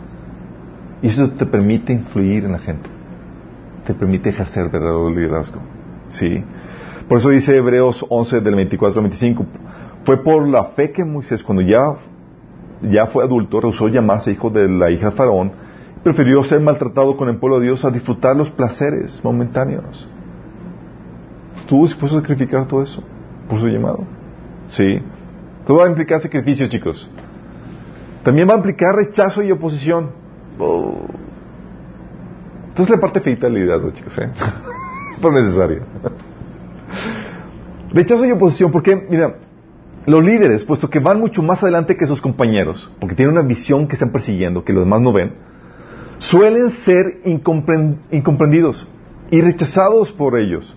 [1.03, 2.89] Y eso te permite influir en la gente.
[3.87, 5.61] Te permite ejercer verdadero liderazgo.
[6.09, 6.43] ¿Sí?
[7.09, 9.47] Por eso dice Hebreos 11 del 24 al 25.
[10.05, 11.97] Fue por la fe que Moisés, cuando ya,
[12.83, 15.53] ya fue adulto, rehusó llamarse hijo de la hija de Faraón,
[16.03, 20.09] prefirió ser maltratado con el pueblo de Dios a disfrutar los placeres momentáneos.
[21.57, 23.03] ¿Estuvo dispuesto a sacrificar todo eso
[23.49, 24.05] por su llamado?
[24.69, 25.01] Sí.
[25.67, 27.11] Todo va a implicar sacrificio, chicos.
[28.23, 30.11] También va a implicar rechazo y oposición.
[32.69, 34.31] Entonces la parte feita del liderazgo, chicos, ¿eh?
[35.21, 35.83] Por necesario.
[37.91, 39.35] rechazo y oposición, porque, mira,
[40.07, 43.89] los líderes, puesto que van mucho más adelante que sus compañeros, porque tienen una visión
[43.89, 45.35] que están persiguiendo, que los demás no ven,
[46.19, 48.87] suelen ser incomprendidos
[49.31, 50.77] y rechazados por ellos.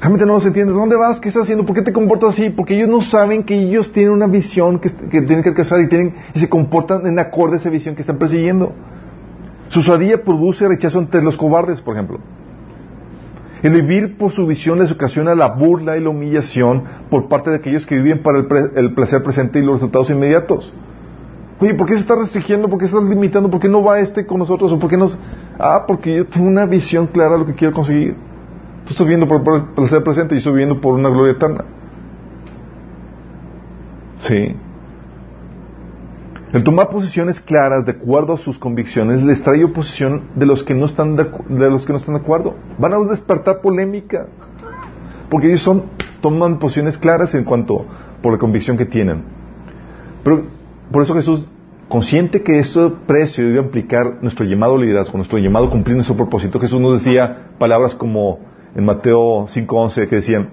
[0.00, 0.76] Realmente no los entiendes.
[0.76, 1.18] ¿Dónde vas?
[1.18, 1.66] ¿Qué estás haciendo?
[1.66, 2.50] ¿Por qué te comportas así?
[2.50, 6.14] Porque ellos no saben que ellos tienen una visión que, tienen que alcanzar y, tienen,
[6.34, 8.72] y se comportan en acorde a esa visión que están persiguiendo.
[9.68, 12.20] Su sadía produce rechazo entre los cobardes, por ejemplo.
[13.62, 17.56] El vivir por su visión les ocasiona la burla y la humillación por parte de
[17.56, 20.72] aquellos que viven para el placer presente y los resultados inmediatos.
[21.60, 22.68] Oye, ¿por qué se está restringiendo?
[22.68, 23.50] ¿Por qué se está limitando?
[23.50, 24.70] ¿Por qué no va este con nosotros?
[24.72, 25.08] ¿O por qué no?
[25.58, 28.14] Ah, porque yo tengo una visión clara de lo que quiero conseguir.
[28.84, 31.64] Tú estás viviendo por, el ser presente y estoy viviendo por una gloria eterna.
[34.20, 34.56] Sí.
[36.52, 40.74] El tomar posiciones claras de acuerdo a sus convicciones les trae oposición de los que
[40.74, 42.54] no están de, de los que no están de acuerdo.
[42.78, 44.28] Van a despertar polémica.
[45.28, 45.82] Porque ellos son,
[46.20, 47.84] toman posiciones claras en cuanto
[48.22, 49.24] por la convicción que tienen.
[50.24, 50.57] Pero
[50.90, 51.48] por eso Jesús,
[51.88, 56.60] consciente que este precio debe implicar nuestro llamado liderazgo, nuestro llamado a cumplir nuestro propósito,
[56.60, 58.40] Jesús nos decía palabras como
[58.74, 60.50] en Mateo 5.11 que decían,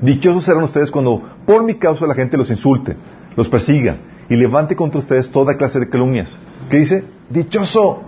[0.00, 2.96] dichosos serán ustedes cuando por mi causa la gente los insulte,
[3.36, 3.96] los persiga
[4.28, 6.38] y levante contra ustedes toda clase de calumnias.
[6.70, 7.04] ¿Qué dice?
[7.28, 8.02] Dichoso.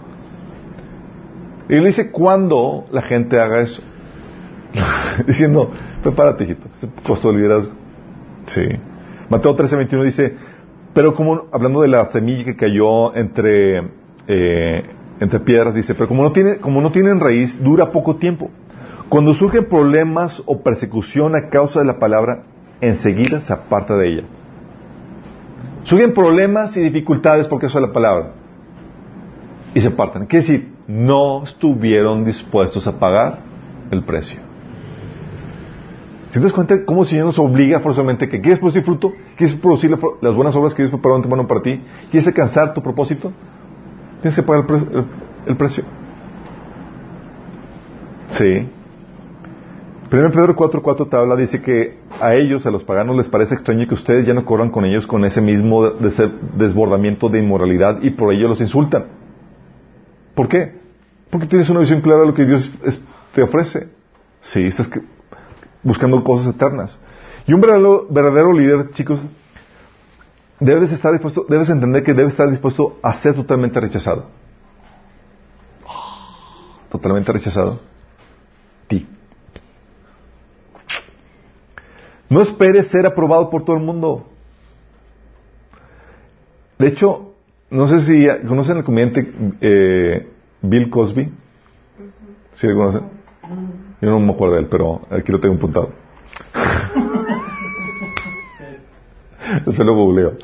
[1.68, 3.82] Y él dice cuando la gente haga eso.
[5.26, 5.70] Diciendo,
[6.02, 7.72] prepárate, hijito, es costo de liderazgo.
[8.46, 8.62] Sí.
[9.28, 10.36] Mateo 13.21 dice,
[10.94, 13.90] pero como, hablando de la semilla que cayó entre,
[14.28, 14.82] eh,
[15.18, 18.50] entre piedras, dice, pero como no, tiene, como no tienen raíz, dura poco tiempo.
[19.08, 22.44] Cuando surgen problemas o persecución a causa de la palabra,
[22.80, 24.22] enseguida se aparta de ella.
[25.82, 28.32] Surgen problemas y dificultades porque eso es la palabra.
[29.74, 30.26] Y se apartan.
[30.26, 33.40] Quiere decir, no estuvieron dispuestos a pagar
[33.90, 34.40] el precio.
[36.30, 39.12] ¿Si te das cuenta cómo el Señor nos obliga forzosamente que quieres producir fruto?
[39.36, 41.80] ¿Quieres producir las buenas obras que Dios preparó antemano para ti?
[42.10, 43.32] ¿Quieres alcanzar tu propósito?
[44.20, 44.64] Tienes que pagar
[45.46, 45.84] el, precio.
[48.30, 48.68] Sí.
[50.10, 53.88] 1 Pedro 4.4 te habla, dice que a ellos, a los paganos, les parece extraño
[53.88, 58.32] que ustedes ya no corran con ellos con ese mismo desbordamiento de inmoralidad y por
[58.32, 59.06] ello los insultan.
[60.34, 60.78] ¿Por qué?
[61.30, 62.72] Porque tienes una visión clara de lo que Dios
[63.34, 63.88] te ofrece.
[64.42, 64.88] Sí, estás
[65.82, 66.98] buscando cosas eternas.
[67.46, 69.24] Y un verdadero, líder, chicos,
[70.58, 74.26] debes estar dispuesto, debes entender que debe estar dispuesto a ser totalmente rechazado.
[76.90, 77.80] Totalmente rechazado.
[78.86, 79.06] Ti.
[82.30, 84.26] No esperes ser aprobado por todo el mundo.
[86.78, 87.34] De hecho,
[87.70, 90.32] no sé si conocen al comediante eh,
[90.62, 91.32] Bill Cosby.
[92.52, 93.02] ¿Sí lo conocen?
[94.00, 96.03] Yo no me acuerdo de él, pero aquí lo tengo apuntado.
[99.64, 100.34] Después lo googleo.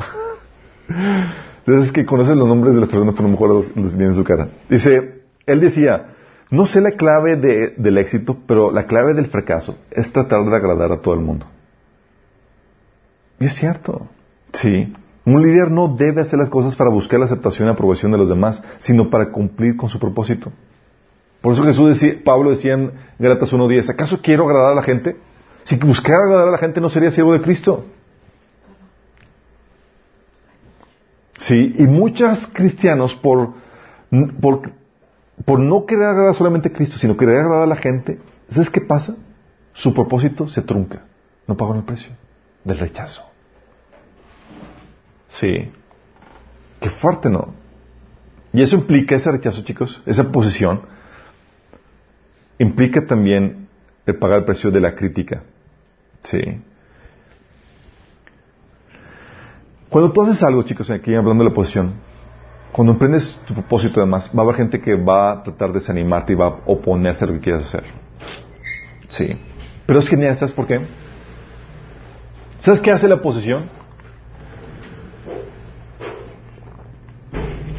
[1.59, 4.25] Entonces es que conocen los nombres de las personas, pero no me acuerdo bien su
[4.25, 4.49] cara.
[4.69, 6.15] Dice, él decía,
[6.51, 10.57] no sé la clave de, del éxito, pero la clave del fracaso es tratar de
[10.57, 11.47] agradar a todo el mundo.
[13.39, 14.09] Y es cierto.
[14.53, 14.93] Sí.
[15.25, 18.29] Un líder no debe hacer las cosas para buscar la aceptación y aprobación de los
[18.29, 20.51] demás, sino para cumplir con su propósito.
[21.41, 25.17] Por eso Jesús decía, Pablo decía en Galatas 1.10, ¿acaso quiero agradar a la gente?
[25.71, 27.85] Si buscara agradar a la gente no sería siervo de Cristo.
[31.39, 33.55] Sí, y muchos cristianos por,
[34.41, 34.73] por,
[35.45, 38.19] por no querer agradar solamente a Cristo, sino querer agradar a la gente,
[38.49, 39.17] ¿sabes qué pasa?
[39.73, 41.05] Su propósito se trunca.
[41.47, 42.11] No pagan el precio
[42.65, 43.23] del rechazo.
[45.29, 45.71] Sí.
[46.81, 47.55] Qué fuerte, ¿no?
[48.53, 50.81] Y eso implica ese rechazo, chicos, esa posición,
[52.59, 53.69] implica también
[54.05, 55.45] el pagar el precio de la crítica.
[56.23, 56.63] Sí.
[59.89, 61.95] Cuando tú haces algo, chicos, aquí hablando de la posición,
[62.73, 66.33] cuando emprendes tu propósito además, va a haber gente que va a tratar de desanimarte
[66.33, 67.85] y va a oponerse a lo que quieras hacer.
[69.09, 69.37] Sí.
[69.87, 70.81] Pero es genial, ¿sabes por qué?
[72.61, 73.65] ¿Sabes qué hace la oposición?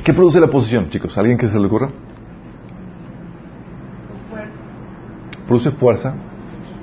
[0.04, 1.18] ¿Qué produce la oposición, chicos?
[1.18, 1.90] ¿Alguien que se le ocurra?
[4.30, 4.60] Fuerza.
[5.48, 6.16] Produce fuerza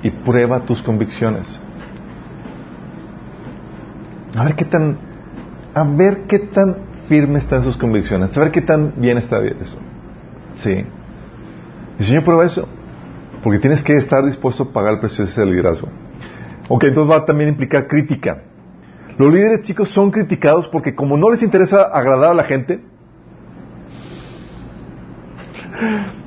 [0.03, 1.59] y prueba tus convicciones.
[4.35, 4.97] A ver qué tan,
[5.73, 6.77] a ver qué tan
[7.07, 9.77] firme están sus convicciones, a ver qué tan bien está eso.
[10.55, 10.85] Sí.
[11.99, 12.67] El Señor prueba eso,
[13.43, 15.89] porque tienes que estar dispuesto a pagar el precio de ese liderazgo.
[16.69, 18.43] Ok, entonces va a también implicar crítica.
[19.17, 22.79] Los líderes chicos son criticados porque como no les interesa agradar a la gente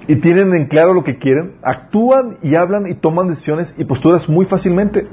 [0.08, 4.28] y tienen en claro lo que quieren, actúan y hablan y toman decisiones y posturas
[4.28, 5.06] muy fácilmente.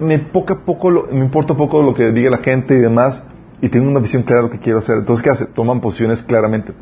[0.00, 3.22] Me, poca, poco lo- me importa poco lo que diga la gente y demás
[3.62, 4.96] y tengo una visión clara de lo que quiero hacer.
[4.98, 5.46] Entonces, ¿qué hace?
[5.46, 6.72] Toman posiciones claramente.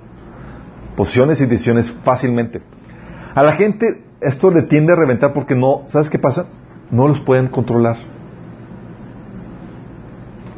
[0.96, 2.62] Posiciones y decisiones fácilmente.
[3.34, 6.46] A la gente esto le tiende a reventar porque no, ¿sabes qué pasa?
[6.90, 7.96] No los pueden controlar.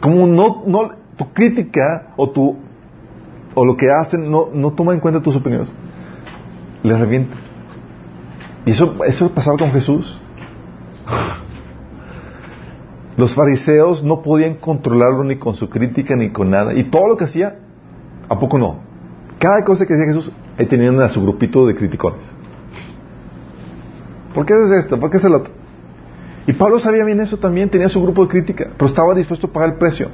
[0.00, 2.56] Como no, no, tu crítica o tu,
[3.54, 5.70] o lo que hacen no, no toma en cuenta tus opiniones,
[6.86, 7.36] les revienta.
[8.64, 10.20] Y eso, eso pasaba con Jesús.
[13.16, 16.74] Los fariseos no podían controlarlo ni con su crítica ni con nada.
[16.74, 17.58] Y todo lo que hacía,
[18.28, 18.80] ¿a poco no?
[19.38, 22.30] Cada cosa que decía Jesús, ahí tenían a su grupito de criticones.
[24.34, 25.00] ¿Por qué haces esto?
[25.00, 25.52] ¿Por qué haces lo otro?
[26.46, 29.52] Y Pablo sabía bien eso también, tenía su grupo de crítica, pero estaba dispuesto a
[29.52, 30.08] pagar el precio.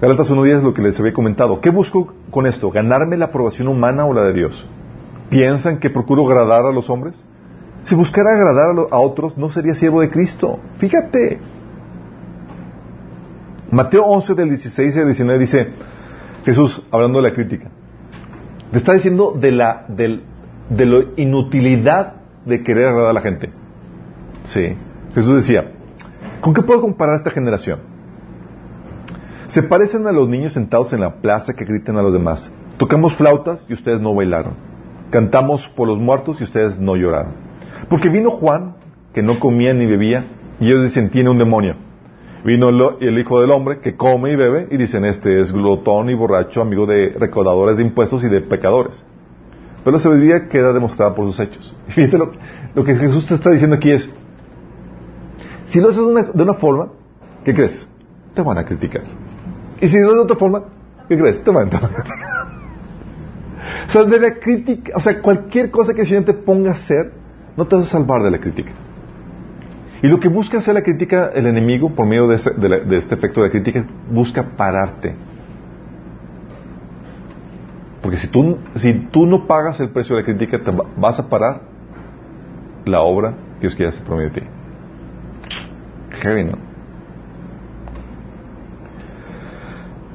[0.00, 1.60] Galatas 1.10 es lo que les había comentado.
[1.60, 2.70] ¿Qué busco con esto?
[2.70, 4.68] ¿Ganarme la aprobación humana o la de Dios?
[5.28, 7.20] ¿Piensan que procuro agradar a los hombres?
[7.82, 10.60] Si buscara agradar a, a otros, no sería siervo de Cristo.
[10.78, 11.40] Fíjate.
[13.70, 15.68] Mateo 11 del 16 al 19 dice,
[16.44, 17.68] Jesús, hablando de la crítica,
[18.70, 23.50] le está diciendo de la de la inutilidad de querer agradar a la gente.
[24.44, 24.76] Sí.
[25.14, 25.72] Jesús decía,
[26.40, 27.97] ¿con qué puedo comparar esta generación?
[29.48, 32.50] Se parecen a los niños sentados en la plaza que gritan a los demás.
[32.76, 34.52] Tocamos flautas y ustedes no bailaron.
[35.10, 37.32] Cantamos por los muertos y ustedes no lloraron.
[37.88, 38.76] Porque vino Juan,
[39.14, 40.26] que no comía ni bebía,
[40.60, 41.76] y ellos dicen, tiene un demonio.
[42.44, 42.68] Vino
[43.00, 46.60] el Hijo del Hombre, que come y bebe, y dicen, este es glotón y borracho,
[46.60, 49.02] amigo de recaudadores de impuestos y de pecadores.
[49.82, 51.74] Pero la sabiduría queda demostrada por sus hechos.
[51.88, 54.10] Y fíjate lo, que Jesús está diciendo aquí es,
[55.64, 56.88] si lo haces una, de una forma,
[57.46, 57.88] ¿qué crees?
[58.34, 59.27] Te van a criticar.
[59.80, 60.62] Y si lo haces de otra forma,
[61.08, 61.42] ¿qué crees?
[61.42, 61.68] Te van
[63.86, 66.72] O sea, de la crítica, o sea, cualquier cosa que el Señor te ponga a
[66.72, 67.12] hacer,
[67.56, 68.72] no te vas a salvar de la crítica.
[70.02, 72.78] Y lo que busca hacer la crítica, el enemigo, por medio de, este- de la-
[72.80, 75.14] de este efecto de crítica, busca pararte.
[78.02, 81.18] Porque si tú, si tú no pagas el precio de la crítica, te va- vas
[81.18, 81.62] a parar
[82.84, 84.46] la obra que Dios quiere hacer por medio de ti.
[86.20, 86.67] Heavy, ¿no?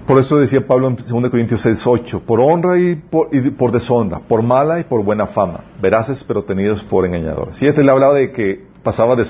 [0.06, 3.72] Por eso decía Pablo en 2 Corintios 6, 8, por honra y por, y por
[3.72, 7.62] deshonra, por mala y por buena fama, veraces pero tenidos por engañadores.
[7.62, 9.26] Y este le hablaba de que pasaba de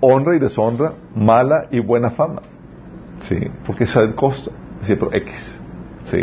[0.00, 2.42] honra y deshonra, mala y buena fama.
[3.20, 4.50] Sí, porque es el costo.
[4.80, 5.60] Decía, pero X.
[6.10, 6.18] Sí.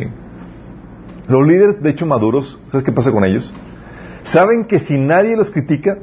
[1.28, 3.54] Los líderes, de hecho, maduros, ¿sabes qué pasa con ellos?
[4.24, 5.98] Saben que si nadie los critica,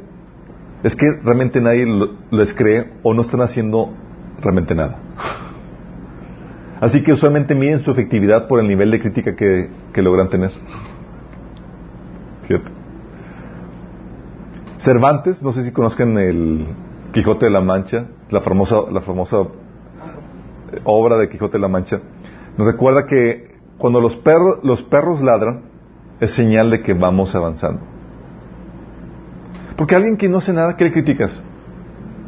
[0.82, 1.86] es que realmente nadie
[2.30, 3.92] les cree o no están haciendo
[4.40, 4.98] realmente nada.
[6.82, 10.50] Así que usualmente miden su efectividad por el nivel de crítica que, que logran tener.
[14.78, 16.66] Cervantes, no sé si conozcan el
[17.12, 19.44] Quijote de la Mancha, la famosa, la famosa
[20.82, 22.00] obra de Quijote de la Mancha,
[22.58, 25.62] nos recuerda que cuando los perros, los perros ladran,
[26.18, 27.80] es señal de que vamos avanzando.
[29.76, 31.40] Porque alguien que no hace nada, ¿qué le criticas?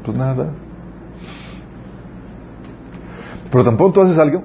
[0.04, 0.52] Pues nada.
[3.54, 4.42] Pero tampoco tú haces algo,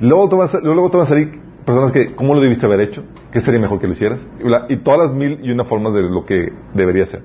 [0.00, 3.04] luego te, van a, luego a salir personas que, ¿cómo lo debiste haber hecho?
[3.30, 4.20] ¿Qué sería mejor que lo hicieras?
[4.68, 7.22] Y, todas las mil y una formas de lo que debería ser.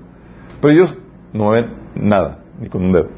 [0.60, 0.96] Pero ellos
[1.32, 3.08] no ven nada, ni con un dedo.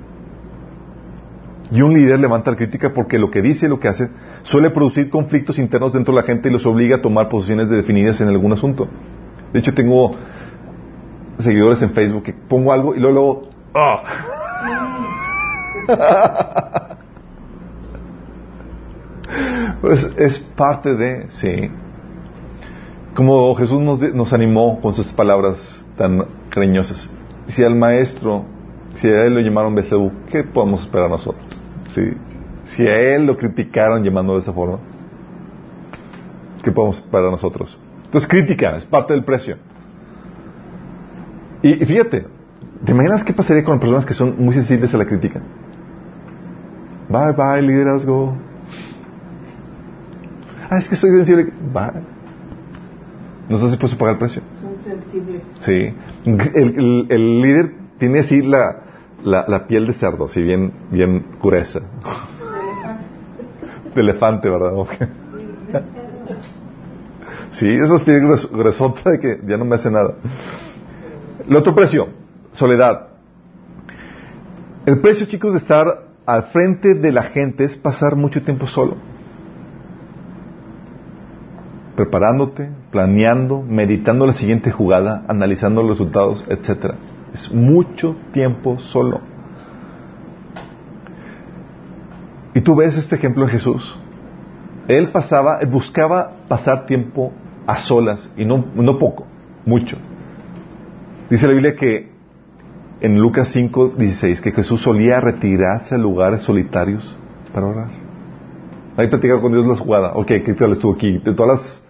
[1.70, 4.08] Y un líder levanta la crítica porque lo que dice y lo que hace
[4.40, 8.18] suele producir conflictos internos dentro de la gente y los obliga a tomar posiciones definidas
[8.22, 8.88] en algún asunto.
[9.52, 10.12] De hecho, tengo
[11.36, 13.42] seguidores en Facebook que pongo algo y luego,
[13.74, 14.02] ¡ah!
[19.80, 21.70] pues es parte de, sí.
[23.14, 25.58] Como Jesús nos, animó con sus palabras
[25.96, 27.10] tan cariñosas.
[27.46, 28.44] Si al maestro,
[28.96, 31.42] si a él lo llamaron Belcebú, ¿qué podemos esperar nosotros?
[31.94, 32.02] ¿Sí?
[32.66, 34.78] Si a él lo criticaron llamando de esa forma,
[36.62, 37.78] ¿qué podemos esperar nosotros?
[38.04, 39.56] Entonces, crítica es parte del precio.
[41.62, 42.26] Y, fíjate,
[42.84, 45.40] ¿te imaginas qué pasaría con personas que son muy sensibles a la crítica?
[47.08, 48.36] Bye bye, liderazgo.
[50.68, 51.52] Ah, es que soy sensible.
[51.72, 52.02] Bye.
[53.48, 54.42] ¿No estás dispuesto a pagar el precio?
[54.60, 55.42] Son sensibles.
[55.64, 55.94] Sí.
[56.24, 58.82] El, el líder tiene así la,
[59.22, 61.80] la, piel de cerdo, así bien, bien cureza.
[63.94, 64.72] De elefante, ¿verdad?
[67.50, 70.14] Sí, esos piel gruesota de que ya no me hace nada.
[71.48, 72.08] El otro precio,
[72.52, 73.08] soledad.
[74.84, 78.96] El precio, chicos, de estar al frente de la gente es pasar mucho tiempo solo.
[81.96, 86.96] Preparándote, planeando, meditando la siguiente jugada, analizando los resultados, etcétera
[87.52, 89.20] mucho tiempo solo.
[92.54, 93.98] Y tú ves este ejemplo de Jesús.
[94.88, 97.32] Él pasaba, él buscaba pasar tiempo
[97.66, 99.26] a solas, y no, no poco,
[99.64, 99.98] mucho.
[101.28, 102.12] Dice la Biblia que
[103.00, 107.16] en Lucas 5, 16, que Jesús solía retirarse a lugares solitarios
[107.52, 107.90] para orar.
[108.96, 110.12] Ahí platicado con Dios la jugada.
[110.14, 111.18] Ok, ¿qué tal estuvo aquí?
[111.18, 111.85] De todas las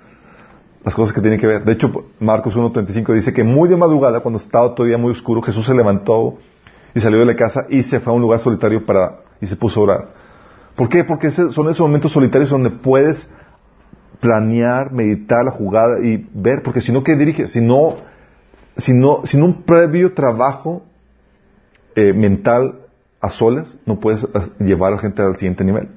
[0.87, 1.65] las cosas que tienen que ver.
[1.65, 5.67] De hecho, Marcos 1.35 dice que muy de madrugada, cuando estaba todavía muy oscuro, Jesús
[5.67, 6.39] se levantó
[6.95, 9.57] y salió de la casa y se fue a un lugar solitario para, y se
[9.57, 10.09] puso a orar.
[10.77, 11.03] ¿Por qué?
[11.03, 13.29] Porque son esos momentos solitarios donde puedes
[14.21, 17.51] planear, meditar la jugada y ver, porque si no, ¿qué diriges?
[17.51, 17.97] Si no,
[18.77, 20.85] si no, sin un previo trabajo
[21.97, 22.83] eh, mental
[23.21, 24.29] a solas, no puedes eh,
[24.61, 25.89] llevar a la gente al siguiente nivel.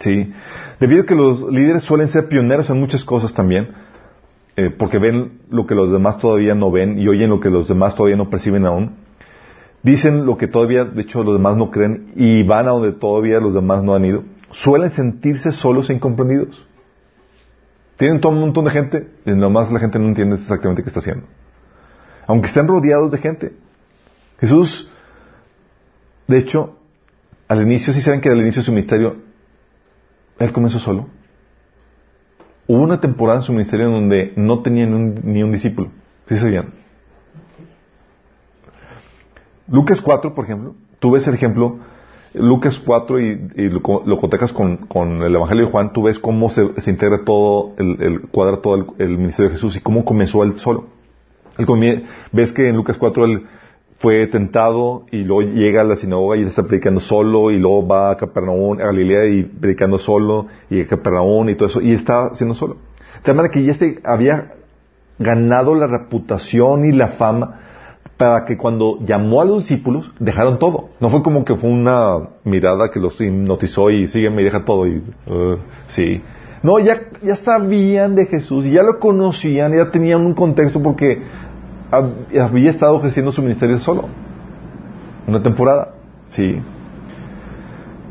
[0.00, 0.32] ¿Sí?
[0.80, 3.81] Debido a que los líderes suelen ser pioneros en muchas cosas también,
[4.56, 7.68] eh, porque ven lo que los demás todavía no ven y oyen lo que los
[7.68, 8.96] demás todavía no perciben aún.
[9.82, 13.40] Dicen lo que todavía, de hecho, los demás no creen y van a donde todavía
[13.40, 14.24] los demás no han ido.
[14.50, 16.66] Suelen sentirse solos e incomprendidos.
[17.96, 21.00] Tienen todo un montón de gente y nomás la gente no entiende exactamente qué está
[21.00, 21.26] haciendo.
[22.26, 23.52] Aunque estén rodeados de gente.
[24.38, 24.90] Jesús,
[26.28, 26.76] de hecho,
[27.48, 29.16] al inicio, si saben que al inicio de su ministerio,
[30.38, 31.08] él comenzó solo.
[32.66, 35.88] Hubo una temporada en su ministerio en donde no tenía ni un, discípulo.
[36.26, 36.72] ¿Sí sabían?
[39.68, 41.78] Lucas 4, por ejemplo, tú ves el ejemplo,
[42.34, 46.62] Lucas 4 y, lo, lo cotejas con, el Evangelio de Juan, tú ves cómo se,
[46.86, 50.86] integra todo, el, cuadra todo el, ministerio de Jesús y cómo comenzó él solo.
[52.32, 53.46] ves que en Lucas 4 él
[54.02, 58.10] fue tentado y luego llega a la sinagoga y está predicando solo y luego va
[58.10, 62.26] a Capernaum, a Galilea y predicando solo y a Capernaum y todo eso y está
[62.26, 62.78] haciendo solo.
[63.24, 64.54] De manera que ya se había
[65.20, 67.60] ganado la reputación y la fama
[68.16, 70.88] para que cuando llamó a los discípulos dejaron todo.
[70.98, 74.88] No fue como que fue una mirada que los hipnotizó y sígueme y deja todo
[74.88, 76.20] y uh, sí.
[76.64, 81.22] No, ya, ya sabían de Jesús, ya lo conocían, ya tenían un contexto porque
[81.92, 84.08] había estado ejerciendo su ministerio solo.
[85.26, 85.94] Una temporada.
[86.28, 86.60] Sí.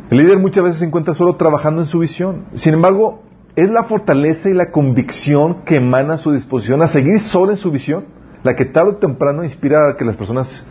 [0.09, 2.45] El líder muchas veces se encuentra solo trabajando en su visión.
[2.53, 3.23] Sin embargo,
[3.55, 7.71] es la fortaleza y la convicción que emana su disposición a seguir solo en su
[7.71, 8.05] visión,
[8.43, 10.65] la que tarde o temprano inspira a que las personas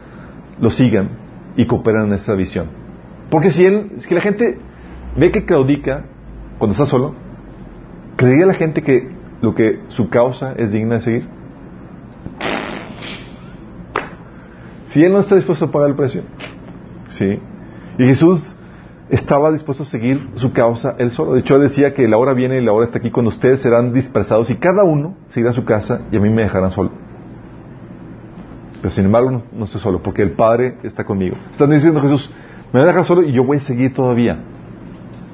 [0.60, 1.10] lo sigan
[1.56, 2.68] y cooperan en esa visión.
[3.30, 4.58] Porque si él, si la gente
[5.16, 6.04] ve que claudica
[6.58, 7.14] cuando está solo,
[8.16, 9.08] ¿creería la gente que
[9.40, 11.40] lo que su causa es digna de seguir?
[14.90, 16.22] Si él no está dispuesto a pagar el precio.
[17.08, 17.38] ¿Sí?
[17.98, 18.56] Y Jesús
[19.08, 21.34] estaba dispuesto a seguir su causa él solo.
[21.34, 23.60] De hecho, él decía que la hora viene y la hora está aquí cuando ustedes
[23.60, 26.90] serán dispersados y cada uno seguirá a su casa y a mí me dejarán solo.
[28.80, 31.36] pero sin embargo no, estoy solo, porque el Padre está conmigo.
[31.50, 32.30] Están diciendo Jesús,
[32.72, 34.38] me voy a dejar solo y yo voy a seguir todavía.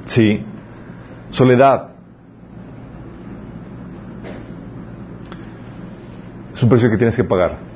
[0.07, 0.45] Sí.
[1.31, 1.91] Soledad.
[6.53, 7.76] Es un precio que tienes que pagar.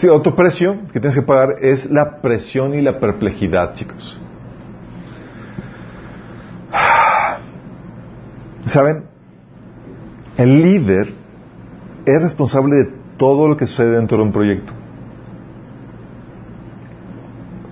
[0.00, 4.18] Sí, otro precio que tienes que pagar es la presión y la perplejidad, chicos.
[8.64, 9.04] ¿Saben?
[10.38, 11.12] El líder
[12.06, 14.72] es responsable de todo lo que sucede dentro de un proyecto.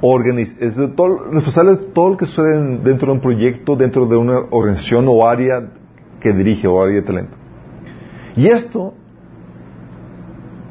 [0.02, 4.04] Organiz es de todo, responsable de todo lo que sucede dentro de un proyecto, dentro
[4.04, 5.70] de una organización o área
[6.20, 7.38] que dirige o área de talento.
[8.36, 8.92] Y esto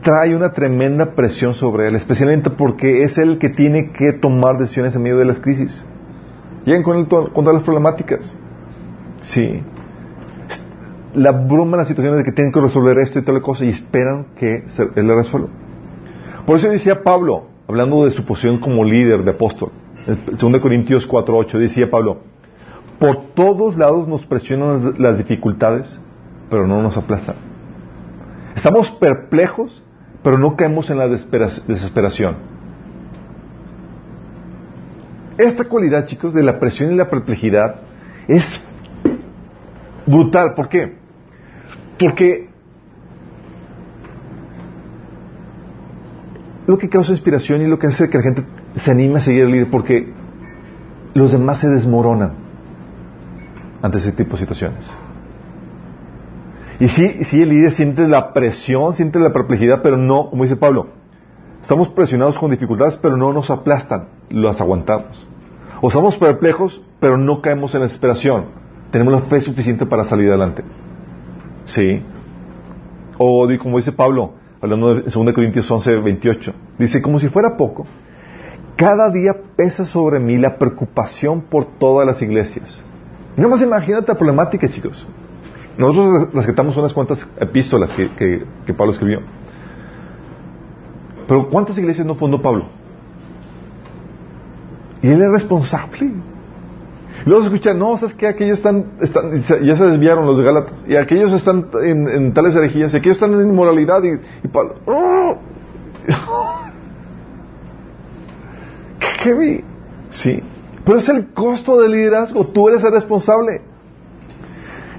[0.07, 4.95] trae una tremenda presión sobre él, especialmente porque es él que tiene que tomar decisiones
[4.95, 5.85] en medio de las crisis.
[6.63, 8.33] Llegan con, con todas las problemáticas.
[9.21, 9.61] Sí
[11.17, 14.27] la bruma las situaciones de que tienen que resolver esto y tal cosa y esperan
[14.37, 15.49] que se, él la resuelva.
[16.45, 19.71] Por eso decía Pablo, hablando de su posición como líder de apóstol,
[20.05, 22.19] en 2 Corintios 4.8, decía Pablo,
[22.99, 25.99] por todos lados nos presionan las dificultades,
[26.49, 27.35] pero no nos aplastan.
[28.55, 29.83] Estamos perplejos,
[30.23, 32.35] pero no caemos en la desesperación.
[35.37, 37.81] Esta cualidad, chicos, de la presión y la perplejidad
[38.27, 38.63] es
[40.05, 40.55] brutal.
[40.55, 40.97] ¿Por qué?
[41.99, 42.49] Porque
[46.65, 48.43] lo que causa inspiración y lo que hace que la gente
[48.75, 50.11] se anime a seguir el líder, porque
[51.13, 52.33] los demás se desmoronan
[53.81, 55.06] ante ese tipo de situaciones.
[56.79, 60.55] Y sí, sí, el líder siente la presión, siente la perplejidad, pero no, como dice
[60.55, 60.87] Pablo,
[61.61, 65.27] estamos presionados con dificultades, pero no nos aplastan, las aguantamos.
[65.81, 70.29] O estamos perplejos, pero no caemos en la desesperación tenemos la fe suficiente para salir
[70.29, 70.63] adelante.
[71.65, 72.01] Sí.
[73.17, 77.85] O como dice Pablo, hablando de 2 Corintios 11, 28, dice, como si fuera poco,
[78.75, 82.83] cada día pesa sobre mí la preocupación por todas las iglesias.
[83.35, 85.05] No más imagínate la problemática, chicos.
[85.77, 89.21] Nosotros rescatamos unas cuantas epístolas que, que Pablo escribió.
[91.27, 92.65] Pero ¿cuántas iglesias no fundó Pablo?
[95.01, 96.13] Y él es responsable.
[97.25, 98.27] Luego se escucha, no, ¿sabes qué?
[98.27, 102.93] Aquellos están, están, ya se desviaron los de Gálatas, y aquellos están en, tales herejías,
[102.93, 104.11] y aquellos están en inmoralidad, y,
[104.43, 104.75] y Pablo,
[109.23, 109.63] ¿Qué, vi?
[110.11, 110.41] Sí.
[110.85, 113.61] Pero es el costo del liderazgo, tú eres el responsable.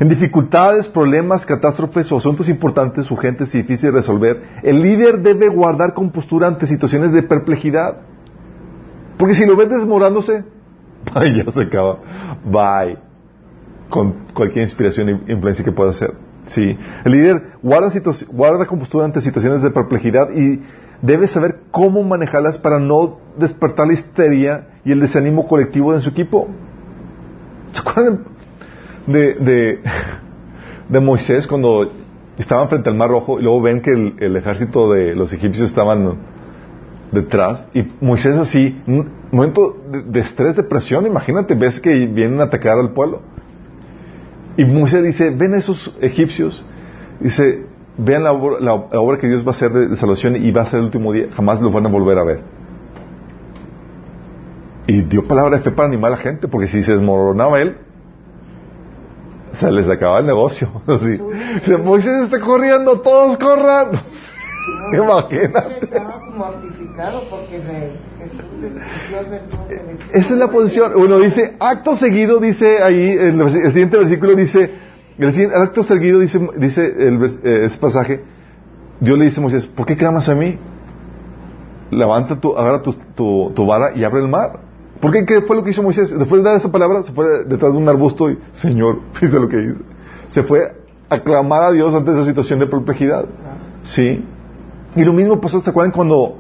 [0.01, 5.49] En dificultades, problemas, catástrofes o asuntos importantes, urgentes y difíciles de resolver, el líder debe
[5.49, 7.99] guardar compostura ante situaciones de perplejidad.
[9.18, 10.44] Porque si lo ves desmorándose,
[11.14, 11.99] Ay, ya se acaba.
[12.44, 12.99] Bye.
[13.88, 16.14] Con cualquier inspiración e influencia que pueda hacer.
[16.46, 16.76] Sí.
[17.05, 17.88] El líder guarda,
[18.30, 20.61] guarda compostura ante situaciones de perplejidad y
[21.03, 26.11] debe saber cómo manejarlas para no despertar la histeria y el desánimo colectivo de su
[26.11, 26.49] equipo.
[27.72, 28.24] ¿Se acuerdan
[29.09, 29.80] de, de,
[30.88, 31.90] de Moisés cuando
[32.38, 36.18] estaban frente al Mar Rojo y luego ven que el ejército de los egipcios estaban
[37.12, 38.80] detrás y Moisés así,
[39.30, 43.20] momento de, estrés, de presión, imagínate, ves que vienen a atacar al pueblo.
[44.56, 46.64] Y Moisés dice, ven esos egipcios,
[47.20, 47.64] dice,
[47.96, 50.86] vean la obra, que Dios va a hacer de, salvación y va a ser el
[50.86, 52.40] último día, jamás los van a volver a ver.
[54.87, 57.76] Y dio palabra de fe para animar a la gente, porque si se desmoronaba él,
[59.53, 60.68] se les acababa el negocio.
[60.87, 63.88] Dice, Moisés está corriendo, todos corran.
[64.92, 65.88] Imagínate.
[70.12, 70.92] Esa es la posición.
[70.96, 74.75] Bueno, dice, acto seguido, dice ahí, el, siguiente versículo dice,
[75.18, 78.25] el, siguiente, acto seguido dice, dice el, eh, ese pasaje,
[79.00, 80.58] Dios le dice a Moisés, ¿por qué clamas a mí?
[81.91, 82.92] Levanta tu, agarra tu,
[83.54, 84.61] tu, vara y abre el mar.
[85.00, 85.25] ¿Por qué?
[85.25, 86.16] ¿Qué fue lo que hizo Moisés?
[86.16, 89.49] Después de dar esa palabra, se fue detrás de un arbusto y, Señor, dice lo
[89.49, 89.80] que dice.
[90.29, 90.72] Se fue
[91.08, 93.25] a clamar a Dios ante esa situación de perplejidad.
[93.83, 94.25] Sí.
[94.96, 96.38] Y lo mismo pasó, ¿se acuerdan cuando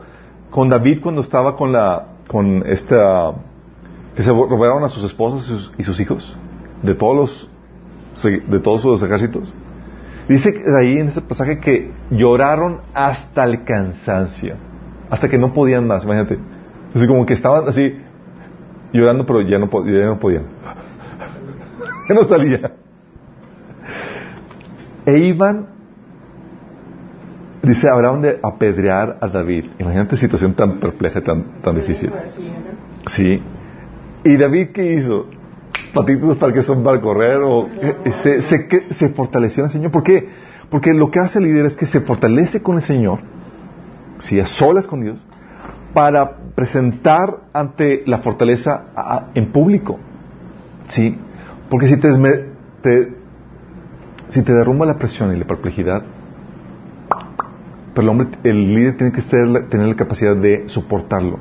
[0.50, 3.32] con David cuando estaba con la con esta
[4.16, 6.36] que se robaron a sus esposas y sus, hijos
[6.82, 7.50] de todos
[8.22, 9.54] los de todos sus ejércitos?
[10.28, 14.56] Dice ahí en ese pasaje que lloraron hasta el cansancio,
[15.08, 16.38] hasta que no podían más, imagínate.
[16.94, 17.94] Así como que estaban así
[18.92, 20.44] llorando, pero ya no, ya no podían.
[22.08, 22.72] ya no salía.
[25.06, 25.78] E iban
[27.62, 29.66] Dice, habrá donde apedrear a David.
[29.78, 32.10] Imagínate situación tan perpleja, tan, tan difícil.
[33.06, 33.42] Sí.
[34.24, 35.26] ¿Y David qué hizo?
[35.92, 37.68] Patitos para que son para correr o
[38.22, 39.90] se, se, se fortaleció en el Señor.
[39.90, 40.28] ¿Por qué?
[40.70, 43.20] Porque lo que hace el líder es que se fortalece con el Señor
[44.18, 44.38] ¿sí?
[44.40, 45.18] a solas con Dios,
[45.94, 48.86] para presentar ante la fortaleza
[49.32, 49.96] en público.
[50.88, 51.16] ¿Sí?
[51.70, 52.08] Porque si te,
[52.82, 53.14] te,
[54.26, 56.02] si te derrumba la presión y la perplejidad,
[57.94, 61.38] pero el hombre, el líder tiene que tener la capacidad de soportarlo.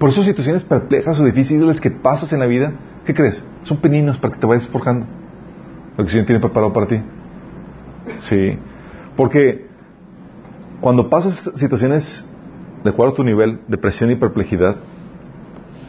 [0.00, 2.72] Por eso situaciones perplejas o difíciles que pasas en la vida,
[3.04, 3.44] ¿qué crees?
[3.62, 5.06] Son peninos para que te vayas forjando.
[5.92, 7.00] Lo que el Señor tiene preparado para ti.
[8.18, 8.58] Sí.
[9.14, 9.68] Porque
[10.80, 12.28] cuando pasas situaciones
[12.82, 14.76] de acuerdo a tu nivel de presión y perplejidad,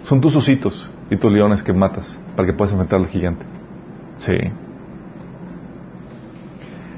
[0.04, 3.46] son tus ositos y tus leones que matas para que puedas enfrentar al gigante.
[4.18, 4.34] Sí.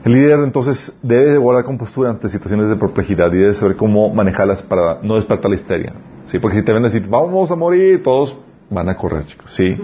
[0.06, 4.14] El líder entonces debe de guardar compostura ante situaciones de perplejidad y debe saber cómo
[4.14, 5.94] manejarlas para no despertar la histeria.
[6.26, 8.36] Sí, porque si te ven decir, vamos a morir, todos
[8.70, 9.54] van a correr, chicos.
[9.54, 9.78] Sí.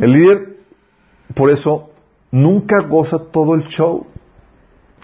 [0.00, 0.58] El líder,
[1.34, 1.90] por eso,
[2.30, 4.06] nunca goza todo el show.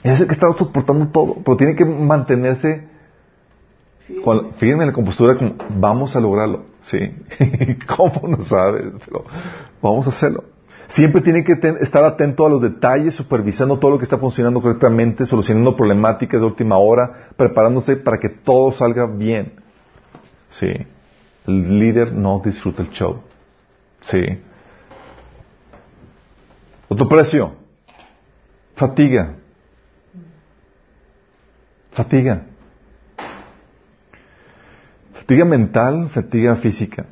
[0.04, 2.91] Es el que está soportando todo, pero tiene que mantenerse
[4.60, 6.64] en la compostura como, vamos a lograrlo.
[6.82, 6.98] Sí.
[7.96, 8.84] ¿Cómo no sabes?
[9.04, 9.24] Pero
[9.80, 10.44] vamos a hacerlo.
[10.88, 15.24] Siempre tiene que estar atento a los detalles, supervisando todo lo que está funcionando correctamente,
[15.24, 19.54] solucionando problemáticas de última hora, preparándose para que todo salga bien.
[20.50, 20.70] Sí.
[21.46, 23.22] El líder no disfruta el show.
[24.02, 24.20] Sí.
[26.88, 27.54] Otro precio.
[28.74, 29.36] Fatiga.
[31.92, 32.46] Fatiga.
[35.32, 37.06] Fatiga mental, fatiga física.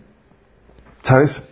[1.00, 1.42] ¿Sabes?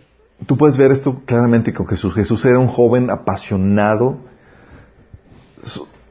[0.45, 2.13] Tú puedes ver esto claramente con Jesús.
[2.13, 4.19] Jesús era un joven apasionado,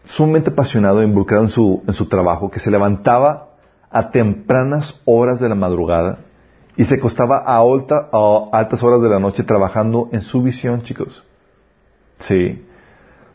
[0.02, 3.50] sumamente apasionado, involucrado en su, trabajo, que se levantaba
[3.88, 6.24] a tempranas horas de la madrugada
[6.76, 11.22] y se acostaba a, a altas horas de la noche trabajando en su visión, chicos.
[12.18, 12.66] Sí.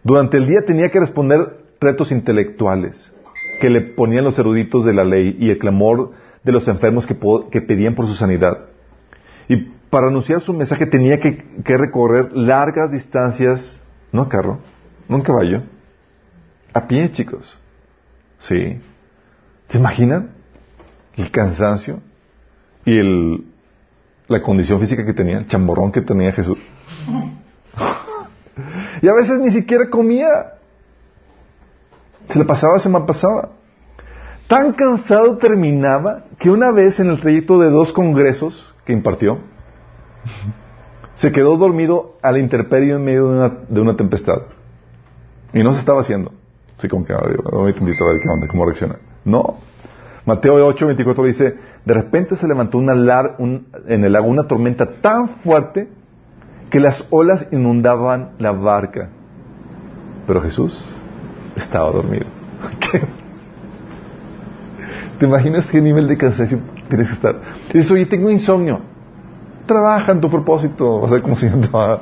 [0.03, 3.13] Durante el día tenía que responder retos intelectuales
[3.61, 7.15] que le ponían los eruditos de la ley y el clamor de los enfermos que,
[7.61, 8.65] pedían por su sanidad.
[9.47, 9.57] Y
[9.89, 14.59] para anunciar su mensaje tenía que, recorrer largas distancias, no a carro,
[15.07, 15.63] no en caballo,
[16.73, 17.57] a pie, chicos.
[18.39, 18.81] Sí.
[19.69, 20.31] ¿Se imaginan?
[21.15, 22.01] El cansancio
[22.85, 23.45] y el,
[24.27, 26.57] la condición física que tenía, el chamborrón que tenía Jesús.
[29.01, 30.53] y a veces ni siquiera comía.
[32.29, 33.51] Se le pasaba, se me pasaba.
[34.47, 39.39] Tan cansado terminaba que una vez en el trayecto de dos congresos que impartió,
[41.15, 44.41] se quedó dormido a la intemperie en medio de una, de una tempestad.
[45.53, 46.31] Y no se estaba haciendo.
[46.77, 48.97] Así como que, a ver qué onda, cómo reacciona.
[49.23, 49.57] No.
[50.25, 54.47] Mateo 8, 24 dice, de repente se levantó una lar, un, en el lago una
[54.47, 55.89] tormenta tan fuerte
[56.69, 59.09] que las olas inundaban la barca.
[60.25, 60.83] Pero Jesús
[61.55, 62.25] estaba dormido.
[65.19, 66.59] ¿Te imaginas qué nivel de cansancio
[66.89, 67.35] tienes que estar?
[67.71, 68.93] Dices, oye, tengo insomnio
[69.65, 71.01] trabaja en tu propósito.
[71.01, 71.99] Va a ser como si no.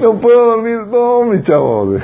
[0.00, 1.98] No puedo dormir, no, mi chavo.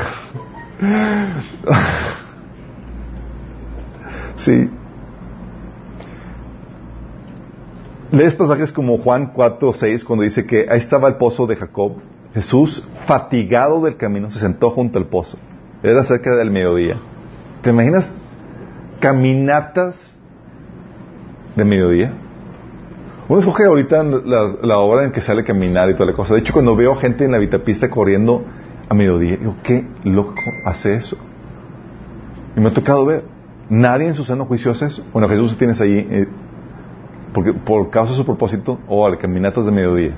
[4.36, 4.70] Sí.
[8.10, 11.92] Lees pasajes como Juan 4, 6, cuando dice que ahí estaba el pozo de Jacob.
[12.36, 15.38] Jesús, fatigado del camino, se sentó junto al pozo.
[15.82, 16.96] Era cerca del mediodía.
[17.62, 18.08] ¿Te imaginas
[19.00, 20.14] caminatas
[21.54, 22.12] de mediodía.
[23.28, 26.34] Uno escoge ahorita la, hora en que sale a caminar y toda la cosa.
[26.34, 28.44] De hecho, cuando veo gente en la vitapista corriendo
[28.88, 30.34] a mediodía, digo, ¿qué loco
[30.64, 31.16] hace eso?
[32.56, 33.24] Y me ha tocado ver.
[33.68, 35.04] Nadie en su sano juicio hace eso.
[35.12, 36.28] Bueno, Jesús tienes ahí, eh,
[37.32, 40.14] porque, por causa de su propósito, o al caminatas de mediodía.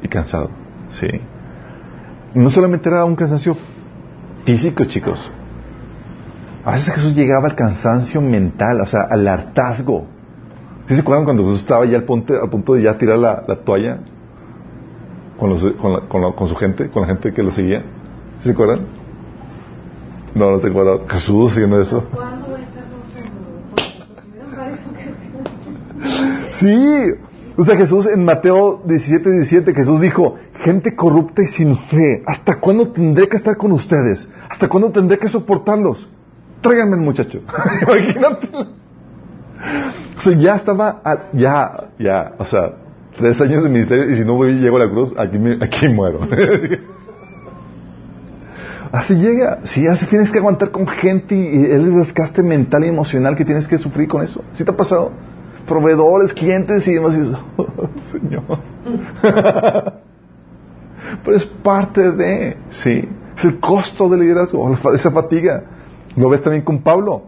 [0.00, 0.50] Y cansado.
[0.88, 1.08] Sí.
[2.34, 3.56] No solamente era un cansancio
[4.44, 5.30] físico, chicos.
[6.64, 10.06] A veces Jesús llegaba al cansancio mental, o sea, al hartazgo.
[10.86, 13.44] ¿Sí se acuerdan cuando Jesús estaba ya al punto, al punto de ya tirar la,
[13.64, 14.00] toalla
[15.38, 15.56] con,
[16.32, 17.82] con, su gente, con la gente que lo seguía?
[18.40, 18.80] ¿Sí se acuerdan?
[20.34, 21.08] No, no se acuerdan.
[21.08, 22.06] Jesús haciendo eso.
[26.50, 27.14] Sí,
[27.56, 32.56] o sea, Jesús en Mateo 17, 17, Jesús dijo, gente corrupta y sin fe, ¿hasta
[32.60, 34.28] cuándo tendré que estar con ustedes?
[34.48, 36.08] ¿Hasta cuándo tendré que soportarlos?
[36.64, 37.40] tráiganme el muchacho.
[37.82, 38.48] Imagínate.
[40.16, 41.00] O sea, ya estaba,
[41.32, 42.72] ya, ya, o sea,
[43.16, 46.20] tres años de ministerio y si no voy, llego a la cruz, aquí, aquí muero.
[48.92, 53.36] así llega, sí, así tienes que aguantar con gente y, el desgaste mental y emocional
[53.36, 54.42] que tienes que sufrir con eso.
[54.54, 55.12] ¿Sí te ha pasado?
[55.66, 57.16] Proveedores, clientes y demás.
[57.16, 57.20] Y
[57.56, 58.42] oh, señor.
[61.24, 63.08] Pero es parte de, sí.
[63.36, 65.64] Es el costo del liderazgo, esa fatiga.
[66.16, 67.24] Lo ves también con Pablo.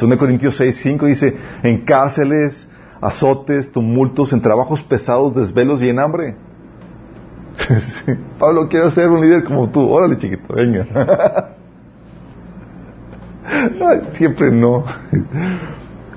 [0.00, 2.68] 2 Corintios 6, 5 dice, en cárceles,
[3.00, 6.36] azotes, tumultos, en trabajos pesados, desvelos y en hambre.
[8.38, 9.88] Pablo, quiero ser un líder como tú.
[9.88, 11.54] Órale, chiquito, venga.
[14.12, 14.84] siempre no.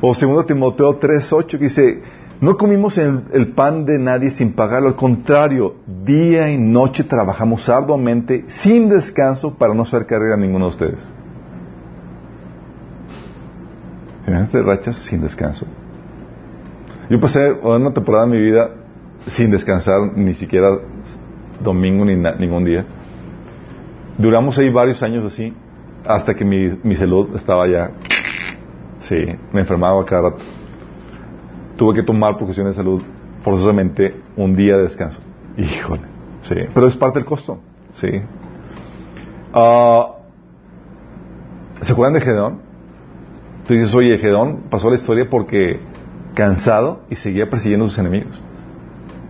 [0.02, 2.02] O 2 Timoteo 3, 8 que dice,
[2.42, 8.46] no comimos el, pan de nadie sin pagarlo, al contrario, día y noche trabajamos arduamente,
[8.48, 11.10] sin descanso, para no hacer carga a ninguno de ustedes.
[14.52, 15.66] de rachas sin descanso.
[17.10, 18.70] Yo pasé una temporada de mi vida
[19.28, 20.78] sin descansar ni siquiera
[21.62, 22.86] domingo ni ningún día.
[24.18, 25.54] Duramos ahí varios años así,
[26.06, 27.92] hasta que mi, mi salud estaba ya,
[29.10, 29.18] sí,
[29.52, 30.42] me enfermaba cada rato
[31.80, 33.02] tuve que tomar por cuestiones de salud
[33.42, 35.18] forzosamente un día de descanso.
[35.58, 36.02] Híjole,
[36.42, 37.60] sí, pero es parte del costo,
[37.96, 38.22] sí.
[39.54, 40.16] Ah,
[41.82, 42.60] ¿Se acuerdan de Gedeón?
[43.66, 45.80] Tú dices, oye, Gedeón pasó la historia porque
[46.36, 48.40] cansado y seguía persiguiendo a sus enemigos.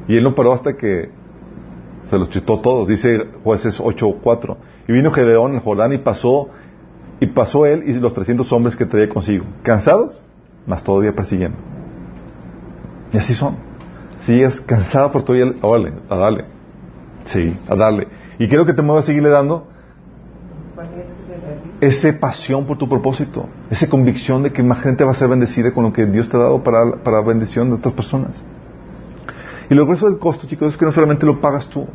[0.07, 1.11] Y él no paró hasta que
[2.09, 4.57] se los chutó todos, dice jueces 8.4.
[4.87, 6.49] Y vino Gedeón en Jordán y pasó,
[7.19, 10.21] y pasó él y los 300 hombres que traía consigo, cansados,
[10.65, 11.57] mas todavía persiguiendo.
[13.11, 13.57] Y así son.
[14.21, 16.45] Si es cansado por todavía, órale, a darle.
[17.25, 18.07] Sí, a darle.
[18.37, 19.67] Y quiero que te muevas a seguirle dando
[21.81, 25.73] esa pasión por tu propósito, esa convicción de que más gente va a ser bendecida
[25.73, 28.43] con lo que Dios te ha dado para, para bendición de otras personas.
[29.69, 31.87] Y lo grueso del costo, chicos, es que no solamente lo pagas tú,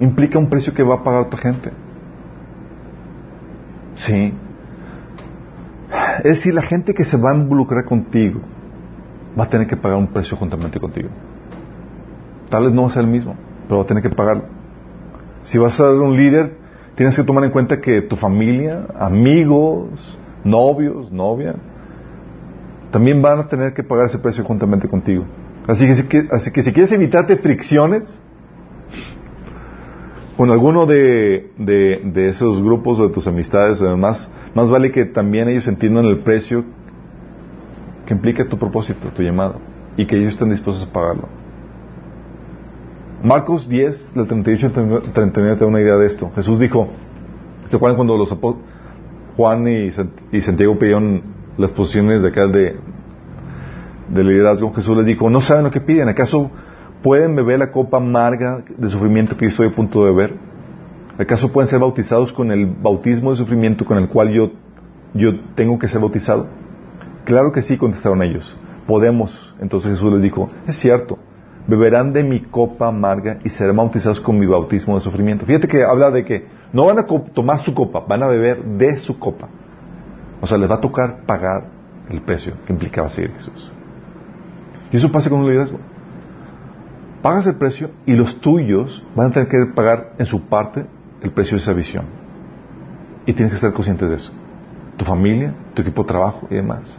[0.00, 1.70] implica un precio que va a pagar otra gente.
[3.96, 4.32] Sí.
[6.18, 8.40] Es decir, la gente que se va a involucrar contigo,
[9.38, 11.08] va a tener que pagar un precio juntamente contigo.
[12.50, 14.44] Tal vez no va a ser el mismo, pero va a tener que pagarlo.
[15.42, 16.56] Si vas a ser un líder,
[16.94, 21.54] tienes que tomar en cuenta que tu familia, amigos, novios, novia,
[22.90, 25.24] también van a tener que pagar ese precio juntamente contigo.
[25.66, 28.20] Así que, así que si quieres evitarte fricciones
[30.36, 31.50] con alguno de,
[32.28, 36.64] esos grupos o de tus amistades, además, más vale que también ellos entiendan el precio
[38.06, 39.60] que implica tu propósito, tu llamado,
[39.96, 41.28] y que ellos estén dispuestos a pagarlo.
[43.22, 46.30] Marcos 10, del 38 al 39, te da una idea de esto.
[46.34, 46.88] Jesús dijo,
[47.68, 48.36] ¿se acuerdan cuando los
[49.36, 51.22] Juan y, Santiago pidieron
[51.56, 52.76] las posiciones de acá de,
[54.10, 54.74] de liderazgo?
[54.74, 56.50] Jesús les dijo, no saben lo que piden, ¿acaso
[57.04, 60.38] pueden beber la copa amarga de sufrimiento que yo estoy a punto de beber?
[61.18, 64.52] ¿Acaso pueden ser bautizados con el bautismo de sufrimiento con el cual yo,
[65.12, 66.46] yo tengo que ser bautizado?
[67.26, 68.56] Claro que sí, contestaron ellos.
[68.86, 69.54] Podemos.
[69.60, 71.18] Entonces Jesús les dijo, es cierto,
[71.66, 75.44] beberán de mi copa amarga y serán bautizados con mi bautismo de sufrimiento.
[75.44, 78.98] Fíjate que habla de que no van a tomar su copa, van a beber de
[78.98, 79.50] su copa.
[80.40, 81.66] O sea, les va a tocar pagar
[82.08, 83.70] el precio que implicaba seguir Jesús.
[84.90, 85.78] Y eso pasa con un liderazgo.
[87.24, 90.84] Pagas el precio y los tuyos van a tener que pagar en su parte
[91.22, 92.04] el precio de esa visión.
[93.24, 94.30] Y tienes que estar consciente de eso.
[94.98, 96.98] Tu familia, tu equipo de trabajo y demás.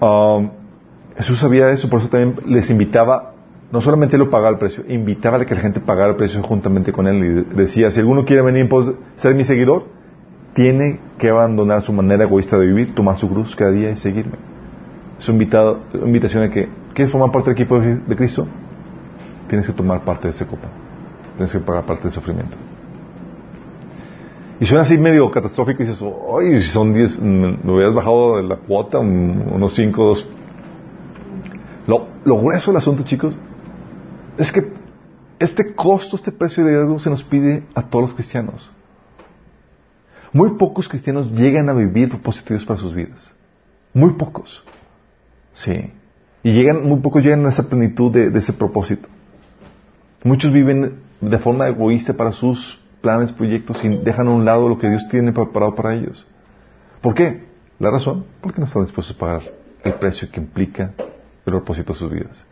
[0.00, 0.50] Um,
[1.16, 3.34] Jesús sabía eso, por eso también les invitaba,
[3.70, 6.90] no solamente lo pagaba el precio, invitaba a que la gente pagara el precio juntamente
[6.90, 7.46] con él.
[7.52, 9.84] Y decía, si alguno quiere venir a ser mi seguidor,
[10.54, 14.49] tiene que abandonar su manera egoísta de vivir, tomar su cruz cada día y seguirme.
[15.20, 15.44] Es una
[16.06, 18.46] invitación a que, ¿quieres formar parte del equipo de Cristo?
[19.48, 20.68] Tienes que tomar parte de ese copa.
[21.36, 22.56] Tienes que pagar parte del sufrimiento.
[24.60, 26.62] Y suena así medio catastrófico y dices, ¡ay!
[26.62, 30.28] Si son 10, me hubieras bajado de la cuota, unos 5, 2.
[31.86, 33.34] Lo, grueso del asunto, chicos,
[34.38, 34.72] es que
[35.38, 38.70] este costo, este precio de liderazgo se nos pide a todos los cristianos.
[40.32, 43.20] Muy pocos cristianos llegan a vivir propósitos para sus vidas.
[43.92, 44.62] Muy pocos.
[45.54, 45.92] Sí.
[46.42, 49.08] Y llegan, muy pocos llegan a esa plenitud de, ese propósito.
[50.24, 54.78] Muchos viven de forma egoísta para sus planes, proyectos y dejan a un lado lo
[54.78, 56.26] que Dios tiene preparado para ellos.
[57.00, 57.46] ¿Por qué?
[57.78, 59.42] La razón, porque no están dispuestos a pagar
[59.82, 62.44] el precio que implica el propósito de sus vidas.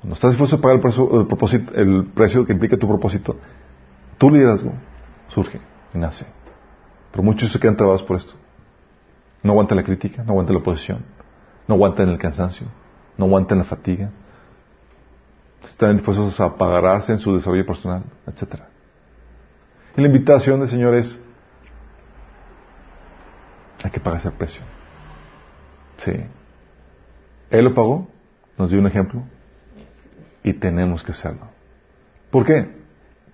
[0.00, 3.36] Cuando estás dispuesto a pagar el precio, el, propósito, el precio que implica tu propósito,
[4.18, 4.72] tu liderazgo
[5.28, 5.60] surge
[5.94, 6.26] y nace.
[7.10, 8.32] Pero muchos se quedan trabados por esto.
[9.42, 11.04] No aguantan la crítica, no aguantan la oposición,
[11.66, 12.66] no aguantan el cansancio,
[13.16, 14.10] no aguantan la fatiga,
[15.64, 18.68] están dispuestos a pagarse en su desarrollo personal, etcétera.
[19.96, 21.20] Y la invitación del Señor es,
[23.82, 24.62] hay que pagar ese precio.
[25.98, 26.12] Sí.
[27.50, 28.08] Él lo pagó,
[28.56, 29.22] nos dio un ejemplo.
[30.44, 31.46] y tenemos que hacerlo.
[32.30, 32.68] ¿Por qué?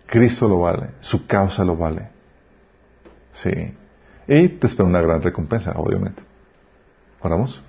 [0.06, 2.10] Cristo lo vale, su causa lo vale.
[3.32, 3.74] Sí.
[4.26, 6.22] Y te espera una gran recompensa, obviamente.
[7.20, 7.62] Oramos.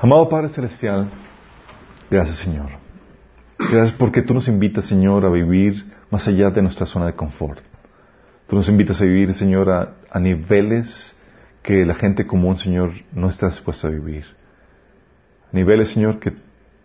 [0.00, 1.08] Amado Padre Celestial,
[2.08, 2.68] gracias Señor.
[3.58, 7.58] Gracias porque tú nos invitas, Señor, a vivir más allá de nuestra zona de confort.
[8.46, 11.16] Tú nos invitas a vivir, Señor, a, niveles
[11.64, 14.24] que la gente común, Señor, no está dispuesta a vivir.
[15.50, 16.32] Niveles, Señor, que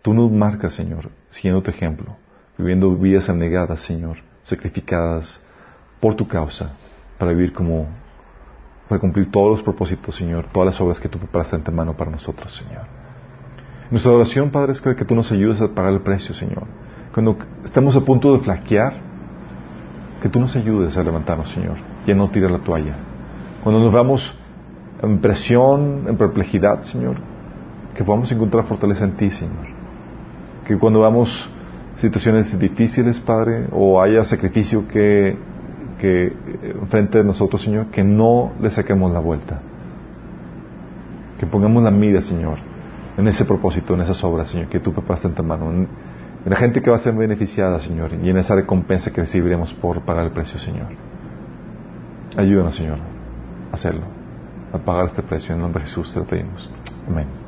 [0.02, 2.16] tú nos marcas, Señor, siguiendo tu ejemplo,
[2.58, 5.40] viviendo vidas abnegadas, Señor, sacrificadas
[6.00, 6.74] por tu causa,
[7.16, 7.86] para vivir como,
[8.88, 12.10] para cumplir todos los propósitos, Señor, todas las obras que tú preparaste ante mano para
[12.10, 13.03] nosotros, Señor.
[13.90, 16.64] Nuestra oración, Padre, es que tú nos ayudes a pagar el precio, Señor.
[17.12, 18.94] Cuando estamos a punto de flaquear,
[20.22, 22.96] que tú nos ayudes a levantarnos, Señor, y a no tirar la toalla.
[23.62, 24.36] Cuando nos vamos
[25.02, 27.16] en presión, en perplejidad, Señor,
[27.94, 29.66] que podamos encontrar fortaleza en ti, Señor.
[30.66, 31.48] Que cuando vamos
[31.98, 35.36] situaciones difíciles, Padre, o haya sacrificio que,
[36.00, 36.32] que
[36.88, 39.60] frente de nosotros, Señor, que no le saquemos la vuelta.
[41.38, 42.58] Que pongamos la mira, Señor,
[43.16, 45.88] en ese propósito, en esas obras, Señor, que tú preparaste en tu mano en
[46.44, 50.02] la gente que va a ser beneficiada, Señor, y en esa recompensa que recibiremos por
[50.02, 50.88] pagar el precio, Señor.
[52.36, 52.98] Ayúdanos, Señor,
[53.70, 54.02] a hacerlo,
[54.72, 55.54] a pagar este precio.
[55.54, 56.70] En nombre de Jesús te lo pedimos.
[57.08, 57.43] Amén.